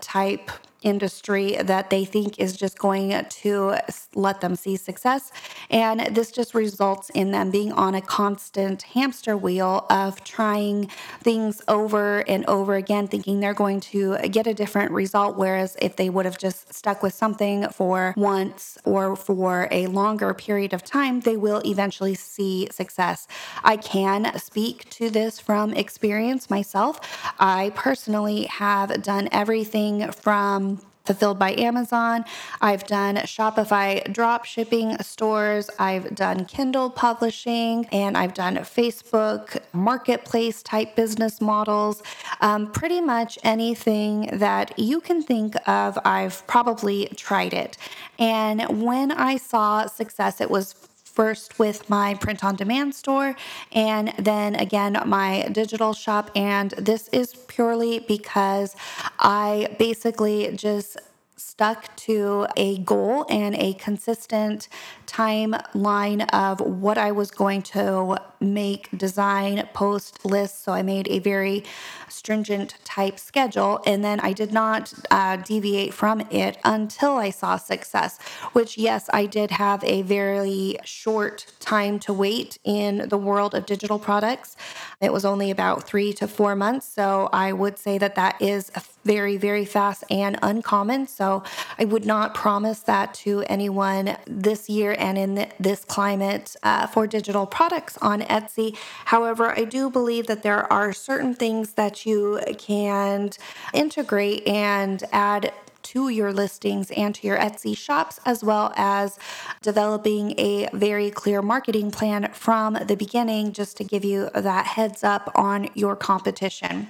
type 0.00 0.50
industry 0.82 1.56
that 1.56 1.90
they 1.90 2.04
think 2.04 2.38
is 2.38 2.56
just 2.56 2.78
going 2.78 3.24
to 3.28 3.76
let 4.14 4.40
them 4.40 4.56
see 4.56 4.76
success. 4.76 5.32
And 5.70 6.14
this 6.14 6.30
just 6.30 6.54
results 6.54 7.10
in 7.10 7.30
them 7.30 7.50
being 7.50 7.72
on 7.72 7.94
a 7.94 8.00
constant 8.00 8.82
hamster 8.82 9.36
wheel 9.36 9.86
of 9.90 10.22
trying 10.24 10.88
things 11.20 11.62
over 11.68 12.20
and 12.28 12.44
over 12.46 12.74
again, 12.74 13.08
thinking 13.08 13.40
they're 13.40 13.54
going 13.54 13.80
to 13.80 14.16
get 14.28 14.46
a 14.46 14.54
different 14.54 14.90
result. 14.92 15.36
Whereas 15.36 15.76
if 15.80 15.96
they 15.96 16.10
would 16.10 16.24
have 16.24 16.38
just 16.38 16.72
stuck 16.72 17.02
with 17.02 17.14
something 17.14 17.68
for 17.68 18.14
once 18.16 18.78
or 18.84 19.16
for 19.16 19.68
a 19.70 19.86
longer 19.86 20.34
period 20.34 20.72
of 20.72 20.82
time, 20.82 21.20
they 21.20 21.36
will 21.36 21.62
eventually 21.64 22.14
see 22.14 22.68
success. 22.70 23.26
I 23.64 23.76
can 23.76 24.38
speak 24.38 24.88
to 24.90 25.10
this 25.10 25.38
from 25.38 25.72
experience 25.74 26.50
myself. 26.50 27.00
I 27.38 27.72
personally 27.74 28.44
have 28.44 29.02
done 29.02 29.28
everything 29.32 30.10
from 30.12 30.71
fulfilled 31.04 31.38
by 31.38 31.52
Amazon. 31.54 32.24
I've 32.60 32.86
done 32.86 33.16
Shopify 33.16 34.10
drop 34.12 34.44
shipping 34.44 34.98
stores. 34.98 35.68
I've 35.78 36.14
done 36.14 36.44
Kindle 36.44 36.90
publishing, 36.90 37.86
and 37.92 38.16
I've 38.16 38.34
done 38.34 38.56
Facebook 38.56 39.58
marketplace 39.72 40.62
type 40.62 40.96
business 40.96 41.40
models. 41.40 42.02
Um, 42.40 42.70
pretty 42.70 43.00
much 43.00 43.38
anything 43.42 44.30
that 44.32 44.78
you 44.78 45.00
can 45.00 45.22
think 45.22 45.56
of, 45.68 45.98
I've 46.04 46.46
probably 46.46 47.06
tried 47.16 47.52
it. 47.52 47.76
And 48.18 48.82
when 48.82 49.10
I 49.12 49.36
saw 49.36 49.86
success, 49.86 50.40
it 50.40 50.50
was 50.50 50.74
first 51.12 51.58
with 51.58 51.88
my 51.90 52.14
print 52.14 52.42
on 52.42 52.56
demand 52.56 52.94
store 52.94 53.36
and 53.70 54.12
then 54.18 54.54
again 54.54 55.00
my 55.06 55.48
digital 55.52 55.92
shop. 55.92 56.30
And 56.34 56.70
this 56.72 57.08
is 57.08 57.34
purely 57.48 57.98
because 58.00 58.74
I 59.18 59.68
basically 59.78 60.52
just 60.56 60.96
stuck 61.42 61.94
to 61.96 62.46
a 62.56 62.78
goal 62.78 63.26
and 63.28 63.54
a 63.56 63.74
consistent 63.74 64.68
timeline 65.06 66.28
of 66.32 66.60
what 66.60 66.96
I 66.96 67.12
was 67.12 67.30
going 67.30 67.62
to 67.62 68.18
make, 68.40 68.88
design, 68.96 69.68
post, 69.74 70.24
list. 70.24 70.64
So 70.64 70.72
I 70.72 70.82
made 70.82 71.08
a 71.08 71.18
very 71.18 71.64
stringent 72.08 72.76
type 72.84 73.18
schedule. 73.18 73.82
And 73.86 74.04
then 74.04 74.20
I 74.20 74.32
did 74.32 74.52
not 74.52 74.92
uh, 75.10 75.36
deviate 75.36 75.92
from 75.92 76.20
it 76.30 76.58
until 76.64 77.16
I 77.16 77.30
saw 77.30 77.56
success, 77.56 78.18
which, 78.52 78.78
yes, 78.78 79.08
I 79.12 79.26
did 79.26 79.50
have 79.52 79.82
a 79.84 80.02
very 80.02 80.76
short 80.84 81.46
time 81.60 81.98
to 82.00 82.12
wait 82.12 82.58
in 82.64 83.08
the 83.08 83.18
world 83.18 83.54
of 83.54 83.66
digital 83.66 83.98
products. 83.98 84.56
It 85.00 85.12
was 85.12 85.24
only 85.24 85.50
about 85.50 85.84
three 85.84 86.12
to 86.14 86.28
four 86.28 86.54
months. 86.54 86.86
So 86.86 87.28
I 87.32 87.52
would 87.52 87.78
say 87.78 87.98
that 87.98 88.14
that 88.14 88.40
is 88.40 88.70
very, 89.04 89.36
very 89.36 89.64
fast 89.64 90.04
and 90.10 90.38
uncommon. 90.42 91.06
So 91.06 91.42
I 91.78 91.84
would 91.84 92.04
not 92.04 92.34
promise 92.34 92.80
that 92.80 93.14
to 93.14 93.42
anyone 93.48 94.16
this 94.26 94.68
year 94.68 94.94
and 94.98 95.18
in 95.18 95.50
this 95.58 95.84
climate 95.84 96.56
uh, 96.62 96.86
for 96.86 97.06
digital 97.06 97.46
products 97.46 97.98
on 97.98 98.22
Etsy. 98.22 98.76
However, 99.06 99.58
I 99.58 99.64
do 99.64 99.90
believe 99.90 100.26
that 100.26 100.42
there 100.42 100.72
are 100.72 100.92
certain 100.92 101.34
things 101.34 101.74
that 101.74 102.06
you 102.06 102.40
can 102.58 103.30
integrate 103.72 104.46
and 104.46 105.02
add 105.12 105.52
to 105.82 106.08
your 106.08 106.32
listings 106.32 106.90
and 106.92 107.14
to 107.14 107.26
your 107.26 107.36
Etsy 107.36 107.76
shops, 107.76 108.20
as 108.24 108.44
well 108.44 108.72
as 108.76 109.18
developing 109.62 110.38
a 110.38 110.68
very 110.72 111.10
clear 111.10 111.42
marketing 111.42 111.90
plan 111.90 112.30
from 112.32 112.74
the 112.86 112.96
beginning, 112.96 113.52
just 113.52 113.76
to 113.78 113.84
give 113.84 114.04
you 114.04 114.30
that 114.34 114.66
heads 114.66 115.02
up 115.02 115.30
on 115.34 115.68
your 115.74 115.96
competition. 115.96 116.88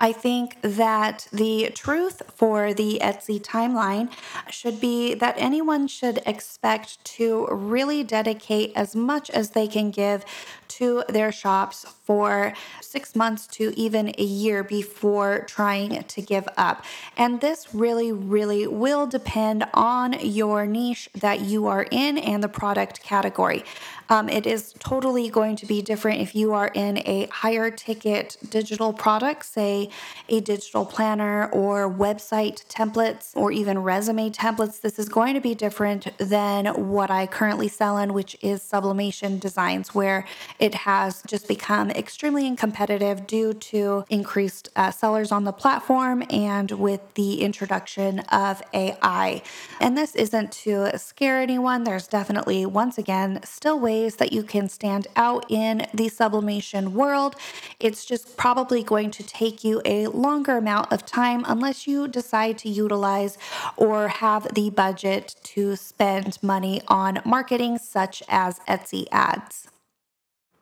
I 0.00 0.12
think 0.12 0.58
that 0.62 1.26
the 1.32 1.72
truth 1.74 2.22
for 2.32 2.72
the 2.72 3.00
Etsy 3.02 3.40
timeline 3.40 4.12
should 4.48 4.80
be 4.80 5.14
that 5.14 5.34
anyone 5.38 5.88
should 5.88 6.22
expect 6.24 7.04
to 7.16 7.48
really 7.50 8.04
dedicate 8.04 8.72
as 8.76 8.94
much 8.94 9.28
as 9.30 9.50
they 9.50 9.66
can 9.66 9.90
give 9.90 10.24
to 10.68 11.02
their 11.08 11.32
shops 11.32 11.84
for 12.04 12.52
six 12.80 13.16
months 13.16 13.46
to 13.48 13.72
even 13.76 14.14
a 14.18 14.22
year 14.22 14.62
before 14.62 15.40
trying 15.48 16.04
to 16.04 16.22
give 16.22 16.48
up. 16.56 16.84
And 17.16 17.40
this 17.40 17.74
really, 17.74 18.12
really 18.12 18.68
will 18.68 19.06
depend 19.06 19.66
on 19.74 20.12
your 20.20 20.64
niche 20.66 21.08
that 21.14 21.40
you 21.40 21.66
are 21.66 21.86
in 21.90 22.18
and 22.18 22.42
the 22.42 22.48
product 22.48 23.02
category. 23.02 23.64
Um, 24.10 24.28
it 24.28 24.46
is 24.46 24.74
totally 24.78 25.28
going 25.28 25.56
to 25.56 25.66
be 25.66 25.82
different 25.82 26.20
if 26.20 26.34
you 26.34 26.54
are 26.54 26.68
in 26.68 26.98
a 26.98 27.26
higher 27.30 27.70
ticket 27.70 28.36
digital 28.48 28.92
product, 28.92 29.44
say 29.44 29.90
a 30.28 30.40
digital 30.40 30.86
planner 30.86 31.48
or 31.50 31.92
website 31.92 32.64
templates 32.66 33.36
or 33.36 33.52
even 33.52 33.80
resume 33.80 34.30
templates. 34.30 34.80
This 34.80 34.98
is 34.98 35.08
going 35.08 35.34
to 35.34 35.40
be 35.40 35.54
different 35.54 36.16
than 36.18 36.66
what 36.88 37.10
I 37.10 37.26
currently 37.26 37.68
sell 37.68 37.98
in, 37.98 38.14
which 38.14 38.36
is 38.40 38.62
sublimation 38.62 39.38
designs, 39.38 39.94
where 39.94 40.24
it 40.58 40.74
has 40.74 41.22
just 41.26 41.46
become 41.46 41.90
extremely 41.90 42.54
competitive 42.56 43.26
due 43.26 43.52
to 43.52 44.04
increased 44.08 44.70
uh, 44.74 44.90
sellers 44.90 45.30
on 45.30 45.44
the 45.44 45.52
platform 45.52 46.24
and 46.30 46.70
with 46.72 47.00
the 47.14 47.42
introduction 47.42 48.20
of 48.20 48.62
AI. 48.72 49.42
And 49.80 49.98
this 49.98 50.14
isn't 50.14 50.52
to 50.52 50.98
scare 50.98 51.40
anyone. 51.40 51.84
There's 51.84 52.06
definitely, 52.06 52.64
once 52.64 52.96
again, 52.96 53.40
still 53.44 53.78
ways 53.78 53.97
ways 53.98 54.16
that 54.16 54.32
you 54.32 54.42
can 54.42 54.68
stand 54.68 55.06
out 55.16 55.44
in 55.48 55.86
the 55.92 56.08
sublimation 56.08 56.94
world. 56.94 57.34
It's 57.80 58.04
just 58.04 58.36
probably 58.36 58.82
going 58.82 59.10
to 59.12 59.22
take 59.22 59.64
you 59.64 59.82
a 59.84 60.06
longer 60.08 60.56
amount 60.56 60.92
of 60.92 61.04
time 61.04 61.44
unless 61.46 61.86
you 61.86 62.08
decide 62.08 62.58
to 62.58 62.68
utilize 62.68 63.38
or 63.76 64.08
have 64.08 64.54
the 64.54 64.70
budget 64.70 65.34
to 65.54 65.76
spend 65.76 66.38
money 66.42 66.80
on 66.88 67.20
marketing, 67.24 67.78
such 67.78 68.22
as 68.28 68.60
Etsy 68.60 69.06
ads. 69.12 69.68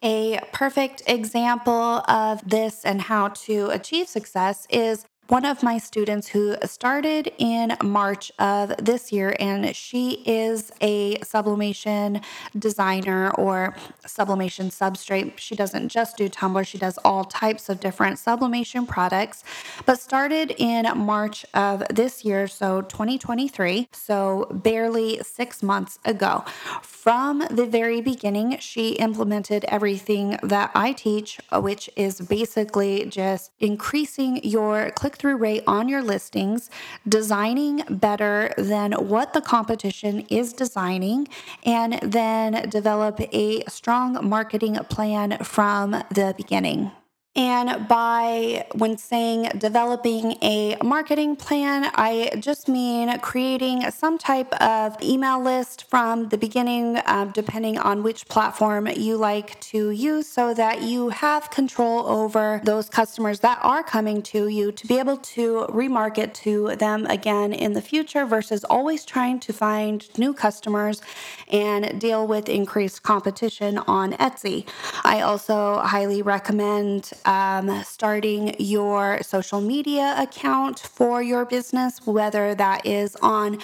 A 0.03 0.41
perfect 0.53 1.03
example 1.07 2.03
of 2.09 2.49
this 2.49 2.85
and 2.85 3.03
how 3.03 3.29
to 3.47 3.71
achieve 3.71 4.09
success 4.09 4.67
is 4.71 5.07
one 5.29 5.45
of 5.45 5.63
my 5.63 5.77
students 5.77 6.29
who 6.29 6.57
started 6.65 7.33
in 7.39 7.77
March 7.83 8.31
of 8.39 8.77
this 8.77 9.11
year, 9.11 9.35
and 9.41 9.75
she 9.75 10.23
is 10.25 10.71
a 10.81 11.21
sublimation 11.23 12.21
designer 12.57 13.31
or 13.33 13.75
sublimation 14.07 14.71
substrate. 14.71 15.37
She 15.37 15.57
doesn't 15.57 15.89
just 15.89 16.17
do 16.17 16.29
tumbler, 16.29 16.63
she 16.63 16.79
does 16.79 16.99
all 17.05 17.25
types 17.25 17.69
of 17.69 17.81
different 17.81 18.21
sublimation 18.21 18.87
products, 18.87 19.43
but 19.85 19.99
started 19.99 20.55
in 20.59 20.87
March 20.97 21.45
of 21.55 21.83
this 21.91 22.25
year, 22.25 22.47
so 22.47 22.83
2023, 22.83 23.89
so 23.93 24.47
barely 24.53 25.19
six 25.23 25.63
months 25.63 25.99
ago. 26.05 26.45
From 26.83 27.45
the 27.51 27.67
very 27.67 28.01
beginning, 28.01 28.59
she 28.59 28.91
implemented 28.91 29.65
everything 29.65 30.39
that 30.43 30.71
I 30.75 30.93
teach, 30.93 31.41
which 31.53 31.91
is 31.97 32.21
basically 32.21 33.07
just 33.07 33.51
increasing 33.59 34.41
your 34.45 34.91
click 34.93 35.16
through 35.17 35.37
rate 35.37 35.63
on 35.67 35.89
your 35.89 36.03
listings, 36.03 36.71
designing 37.09 37.83
better 37.91 38.53
than 38.57 38.93
what 38.93 39.33
the 39.33 39.41
competition 39.41 40.27
is 40.29 40.53
designing, 40.53 41.29
and 41.65 41.99
then 42.03 42.69
develop 42.69 43.21
a 43.33 43.63
strong 43.69 44.27
marketing 44.27 44.77
plan 44.89 45.39
from 45.39 45.91
the 46.11 46.35
beginning. 46.37 46.91
And 47.37 47.87
by 47.87 48.67
when 48.75 48.97
saying 48.97 49.51
developing 49.59 50.39
a 50.41 50.79
marketing 50.83 51.37
plan, 51.37 51.91
I 51.95 52.33
just 52.41 52.67
mean 52.67 53.19
creating 53.21 53.91
some 53.91 54.17
type 54.17 54.55
of 54.55 54.97
email 55.03 55.43
list 55.43 55.85
from 55.91 56.31
the 56.31 56.39
beginning, 56.39 56.97
uh, 56.97 57.27
depending 57.35 57.77
on 57.77 58.03
which 58.03 58.27
platform 58.29 58.87
you 58.87 59.19
like 59.19 59.61
to 59.61 59.91
use, 59.91 60.27
so 60.27 60.55
that 60.55 60.81
you 60.81 61.11
have 61.11 61.51
control 61.51 62.07
over 62.09 62.63
those 62.65 62.89
customers 62.89 63.41
that 63.41 63.59
are 63.63 63.83
coming 63.83 64.23
to 64.23 64.49
you 64.49 64.73
to 64.73 64.87
be 64.87 64.99
able 64.99 65.19
to 65.19 65.67
remarket 65.69 66.33
to 66.33 66.75
them 66.77 67.05
again 67.07 67.53
in 67.53 67.75
the 67.75 67.83
future 67.83 68.25
versus 68.25 68.65
always 68.65 69.05
trying 69.05 69.39
to 69.41 69.53
find 69.53 70.09
new 70.19 70.33
customers 70.33 71.03
and 71.49 72.01
deal 72.01 72.27
with 72.27 72.49
increased 72.49 73.03
competition 73.03 73.77
on 73.87 74.15
Etsy. 74.15 74.67
I 75.05 75.21
also 75.21 75.81
highly 75.81 76.23
recommend 76.23 77.13
um, 77.27 77.83
starting 77.85 78.57
your 78.59 79.23
social 79.23 79.61
media 79.61 80.15
account 80.19 80.79
for 80.79 81.23
your 81.23 81.45
business, 81.45 82.01
whether 82.07 82.55
that 82.55 82.87
is 82.87 83.17
on 83.17 83.59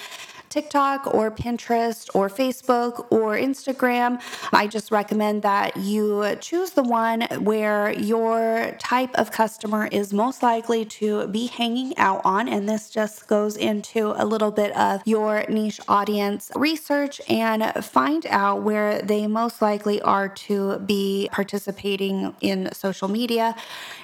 TikTok 0.53 1.11
or 1.11 1.31
Pinterest 1.31 2.07
or 2.13 2.29
Facebook 2.29 3.07
or 3.09 3.35
Instagram. 3.35 4.21
I 4.51 4.67
just 4.67 4.91
recommend 4.91 5.41
that 5.41 5.75
you 5.77 6.35
choose 6.41 6.71
the 6.71 6.83
one 6.83 7.21
where 7.39 7.91
your 7.91 8.75
type 8.77 9.09
of 9.15 9.31
customer 9.31 9.87
is 9.91 10.13
most 10.13 10.43
likely 10.43 10.85
to 10.85 11.25
be 11.29 11.47
hanging 11.47 11.97
out 11.97 12.21
on. 12.23 12.47
And 12.47 12.69
this 12.69 12.91
just 12.91 13.27
goes 13.27 13.57
into 13.57 14.13
a 14.15 14.25
little 14.25 14.51
bit 14.51 14.77
of 14.77 15.01
your 15.05 15.43
niche 15.49 15.81
audience 15.87 16.51
research 16.55 17.19
and 17.27 17.63
find 17.83 18.27
out 18.27 18.61
where 18.61 19.01
they 19.01 19.25
most 19.25 19.59
likely 19.59 19.99
are 20.03 20.29
to 20.29 20.77
be 20.77 21.29
participating 21.31 22.35
in 22.41 22.71
social 22.73 23.07
media 23.07 23.55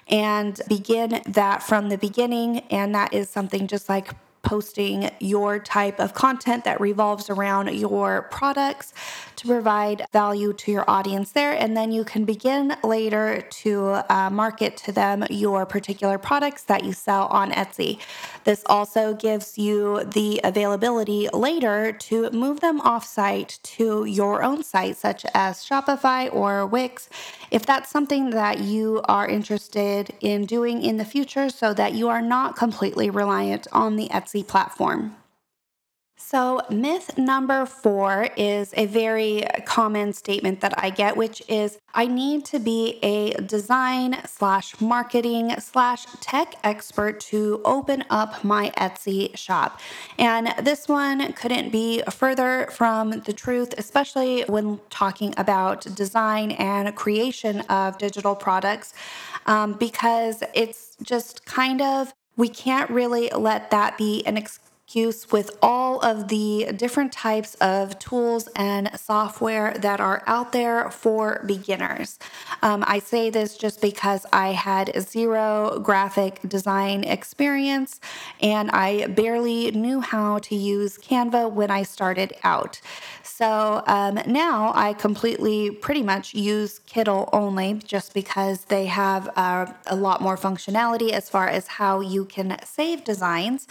and 0.07 0.59
begin 0.67 1.21
that 1.27 1.61
from 1.61 1.89
the 1.89 1.97
beginning. 1.99 2.61
And 2.71 2.95
that 2.95 3.13
is 3.13 3.29
something 3.29 3.67
just 3.67 3.87
like 3.87 4.15
posting 4.41 5.09
your 5.19 5.59
type 5.59 5.99
of 5.99 6.13
content 6.13 6.63
that 6.63 6.79
revolves 6.79 7.29
around 7.29 7.73
your 7.73 8.23
products 8.31 8.93
to 9.35 9.47
provide 9.47 10.05
value 10.11 10.53
to 10.53 10.71
your 10.71 10.89
audience 10.89 11.31
there. 11.31 11.53
And 11.53 11.75
then 11.75 11.91
you 11.91 12.03
can 12.03 12.25
begin 12.25 12.75
later 12.83 13.41
to 13.41 14.03
uh, 14.09 14.29
market 14.29 14.77
to 14.77 14.91
them 14.91 15.25
your 15.29 15.65
particular 15.65 16.17
products 16.17 16.63
that 16.63 16.83
you 16.83 16.93
sell 16.93 17.27
on 17.27 17.51
Etsy. 17.51 17.99
This 18.43 18.63
also 18.65 19.13
gives 19.13 19.57
you 19.57 20.03
the 20.03 20.39
availability 20.43 21.29
later 21.33 21.91
to 21.91 22.29
move 22.31 22.61
them 22.61 22.79
offsite 22.81 23.61
to 23.63 24.05
your 24.05 24.43
own 24.43 24.63
site, 24.63 24.97
such 24.97 25.25
as 25.33 25.57
Shopify 25.65 26.33
or 26.33 26.65
Wix, 26.65 27.09
if 27.51 27.65
that's 27.65 27.89
something 27.89 28.31
that 28.31 28.59
you 28.59 29.01
are 29.05 29.27
interested 29.27 30.13
in 30.21 30.45
doing 30.45 30.81
in 30.81 30.97
the 30.97 31.05
future 31.05 31.49
so 31.49 31.73
that 31.73 31.93
you 31.93 32.09
are 32.09 32.21
not 32.21 32.55
completely 32.55 33.09
reliant 33.09 33.67
on 33.71 33.95
the 33.95 34.09
Etsy 34.09 34.45
platform. 34.45 35.15
So, 36.21 36.61
myth 36.69 37.17
number 37.17 37.65
four 37.65 38.27
is 38.35 38.73
a 38.75 38.85
very 38.87 39.45
common 39.65 40.11
statement 40.11 40.59
that 40.59 40.73
I 40.77 40.89
get, 40.89 41.15
which 41.15 41.41
is 41.47 41.79
I 41.93 42.07
need 42.07 42.43
to 42.45 42.59
be 42.59 42.99
a 43.01 43.31
design 43.41 44.19
slash 44.27 44.79
marketing 44.81 45.55
slash 45.59 46.05
tech 46.19 46.55
expert 46.63 47.21
to 47.31 47.61
open 47.63 48.03
up 48.09 48.43
my 48.43 48.69
Etsy 48.71 49.35
shop. 49.35 49.79
And 50.19 50.53
this 50.61 50.89
one 50.89 51.31
couldn't 51.33 51.71
be 51.71 52.03
further 52.11 52.67
from 52.73 53.21
the 53.21 53.33
truth, 53.33 53.73
especially 53.77 54.43
when 54.43 54.81
talking 54.89 55.33
about 55.37 55.81
design 55.95 56.51
and 56.51 56.93
creation 56.97 57.61
of 57.61 57.97
digital 57.97 58.35
products, 58.35 58.93
um, 59.45 59.73
because 59.73 60.43
it's 60.53 60.97
just 61.01 61.45
kind 61.45 61.81
of 61.81 62.13
we 62.35 62.49
can't 62.49 62.89
really 62.89 63.29
let 63.29 63.71
that 63.71 63.97
be 63.97 64.23
an 64.25 64.37
excuse 64.37 64.68
use 64.95 65.31
with 65.31 65.57
all 65.61 65.99
of 65.99 66.27
the 66.27 66.71
different 66.75 67.11
types 67.11 67.55
of 67.55 67.97
tools 67.99 68.47
and 68.55 68.89
software 68.99 69.73
that 69.79 69.99
are 69.99 70.23
out 70.27 70.51
there 70.51 70.89
for 70.89 71.43
beginners. 71.45 72.19
Um, 72.61 72.83
I 72.87 72.99
say 72.99 73.29
this 73.29 73.57
just 73.57 73.81
because 73.81 74.25
I 74.33 74.49
had 74.49 74.91
zero 75.01 75.79
graphic 75.79 76.39
design 76.47 77.03
experience 77.03 77.99
and 78.41 78.71
I 78.71 79.07
barely 79.07 79.71
knew 79.71 80.01
how 80.01 80.39
to 80.39 80.55
use 80.55 80.97
Canva 80.97 81.51
when 81.51 81.71
I 81.71 81.83
started 81.83 82.33
out. 82.43 82.81
So 83.23 83.83
um, 83.87 84.19
now 84.27 84.73
I 84.75 84.93
completely 84.93 85.71
pretty 85.71 86.03
much 86.03 86.33
use 86.33 86.81
Kittl 86.89 87.29
only 87.31 87.75
just 87.75 88.13
because 88.13 88.65
they 88.65 88.85
have 88.87 89.29
uh, 89.35 89.67
a 89.87 89.95
lot 89.95 90.21
more 90.21 90.35
functionality 90.35 91.11
as 91.11 91.29
far 91.29 91.47
as 91.47 91.67
how 91.67 92.01
you 92.01 92.25
can 92.25 92.57
save 92.65 93.05
designs. 93.05 93.67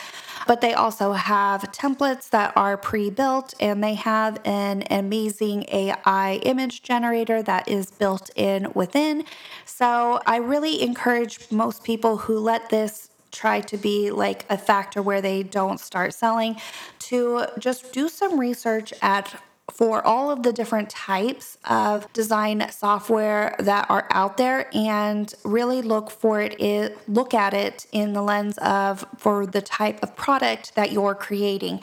But 0.46 0.62
they 0.62 0.72
also 0.72 1.07
have 1.12 1.62
templates 1.72 2.30
that 2.30 2.52
are 2.56 2.76
pre 2.76 3.10
built 3.10 3.54
and 3.60 3.82
they 3.82 3.94
have 3.94 4.40
an 4.44 4.84
amazing 4.90 5.64
AI 5.70 6.40
image 6.44 6.82
generator 6.82 7.42
that 7.42 7.68
is 7.68 7.90
built 7.90 8.30
in 8.36 8.68
within. 8.74 9.24
So 9.64 10.20
I 10.26 10.36
really 10.36 10.82
encourage 10.82 11.50
most 11.50 11.84
people 11.84 12.16
who 12.16 12.38
let 12.38 12.70
this 12.70 13.10
try 13.30 13.60
to 13.60 13.76
be 13.76 14.10
like 14.10 14.44
a 14.48 14.56
factor 14.56 15.02
where 15.02 15.20
they 15.20 15.42
don't 15.42 15.80
start 15.80 16.14
selling 16.14 16.56
to 16.98 17.46
just 17.58 17.92
do 17.92 18.08
some 18.08 18.38
research 18.40 18.92
at 19.02 19.40
for 19.70 20.04
all 20.06 20.30
of 20.30 20.42
the 20.42 20.52
different 20.52 20.90
types 20.90 21.58
of 21.68 22.10
design 22.12 22.66
software 22.70 23.54
that 23.58 23.86
are 23.90 24.06
out 24.10 24.36
there 24.36 24.68
and 24.74 25.34
really 25.44 25.82
look 25.82 26.10
for 26.10 26.40
it 26.40 26.98
look 27.08 27.34
at 27.34 27.54
it 27.54 27.86
in 27.92 28.12
the 28.12 28.22
lens 28.22 28.58
of 28.58 29.04
for 29.18 29.46
the 29.46 29.60
type 29.60 30.02
of 30.02 30.16
product 30.16 30.74
that 30.74 30.90
you're 30.90 31.14
creating 31.14 31.80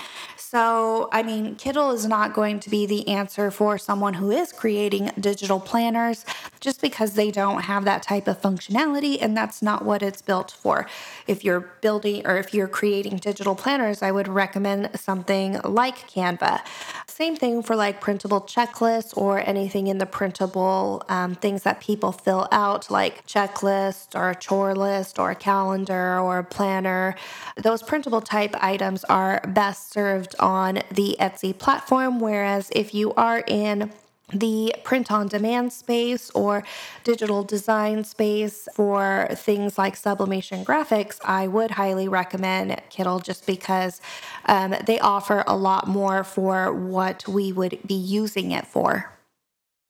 so, 0.56 1.10
I 1.12 1.22
mean, 1.22 1.56
Kittl 1.56 1.94
is 1.94 2.06
not 2.06 2.34
going 2.34 2.62
to 2.62 2.70
be 2.70 2.86
the 2.86 3.10
answer 3.10 3.52
for 3.52 3.78
someone 3.78 4.14
who 4.14 4.32
is 4.32 4.54
creating 4.54 5.12
digital 5.20 5.60
planners 5.60 6.24
just 6.62 6.80
because 6.80 7.16
they 7.16 7.30
don't 7.30 7.64
have 7.64 7.84
that 7.84 8.04
type 8.04 8.26
of 8.30 8.42
functionality 8.42 9.18
and 9.20 9.36
that's 9.36 9.62
not 9.62 9.84
what 9.84 10.02
it's 10.02 10.22
built 10.22 10.52
for. 10.52 10.88
If 11.28 11.44
you're 11.44 11.60
building 11.82 12.26
or 12.26 12.38
if 12.38 12.54
you're 12.54 12.70
creating 12.70 13.18
digital 13.18 13.54
planners, 13.54 14.02
I 14.02 14.14
would 14.14 14.30
recommend 14.30 14.98
something 14.98 15.60
like 15.66 16.10
Canva. 16.10 16.62
Same 17.06 17.36
thing 17.36 17.62
for 17.62 17.75
like 17.76 18.02
printable 18.02 18.42
checklists 18.42 19.16
or 19.16 19.40
anything 19.48 19.88
in 19.88 19.98
the 19.98 20.06
printable 20.06 21.04
um, 21.10 21.36
things 21.36 21.64
that 21.64 21.80
people 21.80 22.12
fill 22.12 22.48
out, 22.52 22.90
like 22.90 23.26
checklist 23.28 24.16
or 24.16 24.30
a 24.30 24.36
chore 24.36 24.76
list 24.76 25.20
or 25.20 25.32
a 25.32 25.36
calendar 25.36 26.20
or 26.20 26.40
a 26.40 26.44
planner. 26.44 27.16
Those 27.58 27.84
printable 27.84 28.22
type 28.22 28.56
items 28.62 29.04
are 29.06 29.42
best 29.48 29.92
served 29.92 30.36
on 30.40 30.82
the 30.92 31.16
Etsy 31.20 31.58
platform. 31.58 32.20
Whereas 32.20 32.70
if 32.74 32.94
you 32.94 33.14
are 33.14 33.44
in 33.48 33.92
the 34.34 34.74
print 34.84 35.12
on 35.12 35.28
demand 35.28 35.72
space 35.72 36.32
or 36.32 36.64
digital 37.04 37.44
design 37.44 38.04
space 38.04 38.68
for 38.74 39.28
things 39.34 39.78
like 39.78 39.96
sublimation 39.96 40.66
graphics, 40.66 41.20
I 41.24 41.48
would 41.48 41.72
highly 41.72 42.08
recommend 42.08 42.72
Kittl 42.90 43.24
just 43.24 43.46
because 43.46 44.02
um, 44.46 44.76
they 44.86 45.00
offer 45.00 45.44
a 45.46 45.56
lot 45.56 45.88
more 45.88 46.24
for 46.24 46.74
what 46.74 47.28
we 47.28 47.52
would 47.52 47.80
be 47.86 47.96
using 47.96 48.52
it 48.52 48.66
for. 48.66 49.12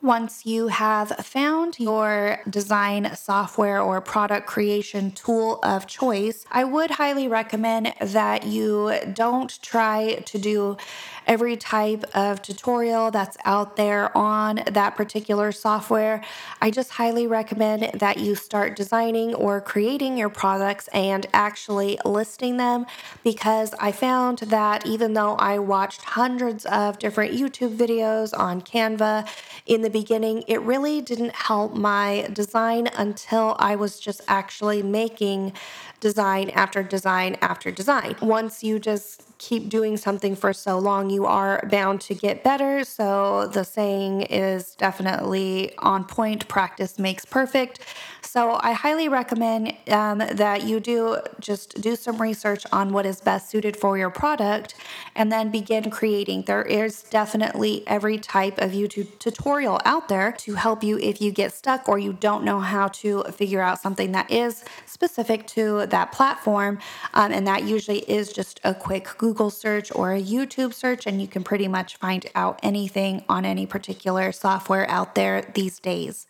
Once 0.01 0.45
you 0.45 0.67
have 0.67 1.09
found 1.25 1.79
your 1.79 2.39
design 2.47 3.15
software 3.15 3.81
or 3.81 3.99
product 3.99 4.45
creation 4.45 5.09
tool 5.09 5.57
of 5.63 5.87
choice, 5.87 6.45
I 6.51 6.63
would 6.63 6.91
highly 6.91 7.27
recommend 7.27 7.91
that 7.99 8.45
you 8.45 8.93
don't 9.13 9.59
try 9.63 10.21
to 10.25 10.37
do 10.37 10.77
every 11.27 11.57
type 11.57 12.03
of 12.13 12.41
tutorial 12.41 13.11
that's 13.11 13.37
out 13.45 13.75
there 13.75 14.15
on 14.17 14.61
that 14.71 14.95
particular 14.95 15.51
software. 15.51 16.23
I 16.61 16.71
just 16.71 16.91
highly 16.91 17.27
recommend 17.27 17.99
that 17.99 18.17
you 18.17 18.35
start 18.35 18.75
designing 18.75 19.33
or 19.33 19.61
creating 19.61 20.17
your 20.17 20.29
products 20.29 20.87
and 20.89 21.25
actually 21.33 21.97
listing 22.05 22.57
them 22.57 22.85
because 23.23 23.73
I 23.79 23.91
found 23.91 24.39
that 24.39 24.85
even 24.85 25.13
though 25.13 25.35
I 25.35 25.59
watched 25.59 26.01
hundreds 26.03 26.65
of 26.65 26.99
different 26.99 27.33
YouTube 27.33 27.75
videos 27.75 28.37
on 28.37 28.61
Canva 28.61 29.27
in 29.65 29.81
the 29.81 29.89
beginning, 29.89 30.43
it 30.47 30.61
really 30.61 31.01
didn't 31.01 31.35
help 31.35 31.73
my 31.73 32.27
design 32.33 32.87
until 32.97 33.55
I 33.59 33.75
was 33.75 33.99
just 33.99 34.21
actually 34.27 34.83
making 34.83 35.53
design 35.99 36.49
after 36.51 36.83
design 36.83 37.37
after 37.41 37.71
design. 37.71 38.15
Once 38.21 38.63
you 38.63 38.79
just 38.79 39.34
keep 39.37 39.69
doing 39.69 39.97
something 39.97 40.35
for 40.35 40.53
so 40.53 40.79
long, 40.79 41.09
you 41.09 41.25
are 41.25 41.67
bound 41.69 42.01
to 42.01 42.15
get 42.15 42.43
better. 42.43 42.83
So 42.83 43.47
the 43.47 43.63
saying 43.63 44.23
is 44.23 44.75
definitely 44.75 45.75
on 45.79 46.05
point 46.05 46.47
practice 46.47 46.97
makes 46.97 47.25
perfect. 47.25 47.79
So 48.21 48.59
I 48.61 48.73
highly 48.73 49.07
recommend 49.07 49.75
um, 49.89 50.17
that 50.17 50.63
you 50.63 50.79
do 50.79 51.17
just 51.39 51.81
do 51.81 51.95
some 51.95 52.21
research 52.21 52.63
on 52.71 52.91
what 52.91 53.05
is 53.05 53.21
best 53.21 53.49
suited 53.49 53.77
for 53.77 53.97
your 53.97 54.09
product 54.09 54.75
and 55.15 55.31
then 55.31 55.51
begin 55.51 55.89
creating. 55.89 56.43
There 56.43 56.63
is 56.63 57.03
definitely 57.03 57.83
every 57.87 58.17
type 58.17 58.59
of 58.59 58.71
YouTube 58.71 59.19
tutorial 59.19 59.79
out 59.85 60.09
there 60.09 60.31
to 60.39 60.55
help 60.55 60.83
you 60.83 60.97
if 60.99 61.21
you 61.21 61.31
get 61.31 61.53
stuck 61.53 61.87
or 61.87 61.97
you 61.97 62.13
don't 62.13 62.43
know 62.43 62.59
how 62.59 62.87
to 62.89 63.23
figure 63.25 63.61
out 63.61 63.79
something 63.79 64.11
that 64.13 64.29
is 64.31 64.63
specific 64.85 65.47
to 65.47 65.85
that 65.87 66.11
platform. 66.11 66.79
Um, 67.13 67.31
and 67.31 67.45
that 67.47 67.63
usually 67.63 67.99
is 67.99 68.33
just 68.33 68.59
a 68.63 68.73
quick 68.73 69.07
Google 69.17 69.24
search 69.49 69.91
or 69.95 70.13
a 70.13 70.21
YouTube 70.21 70.73
search, 70.73 71.07
and 71.07 71.21
you 71.21 71.27
can 71.27 71.43
pretty 71.43 71.67
much 71.67 71.95
find 71.97 72.25
out 72.35 72.59
anything 72.61 73.23
on 73.27 73.45
any 73.45 73.65
particular 73.65 74.31
software 74.31 74.89
out 74.89 75.15
there 75.15 75.41
these 75.53 75.79
days. 75.79 76.27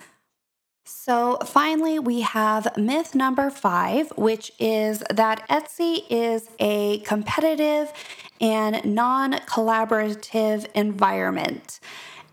So, 0.88 1.38
finally, 1.43 1.97
we 1.97 2.21
have 2.21 2.77
myth 2.77 3.15
number 3.15 3.49
five, 3.49 4.12
which 4.15 4.51
is 4.60 5.03
that 5.10 5.47
Etsy 5.49 6.03
is 6.12 6.47
a 6.60 6.99
competitive 6.99 7.91
and 8.39 8.86
non 8.86 9.34
collaborative 9.34 10.67
environment. 10.75 11.79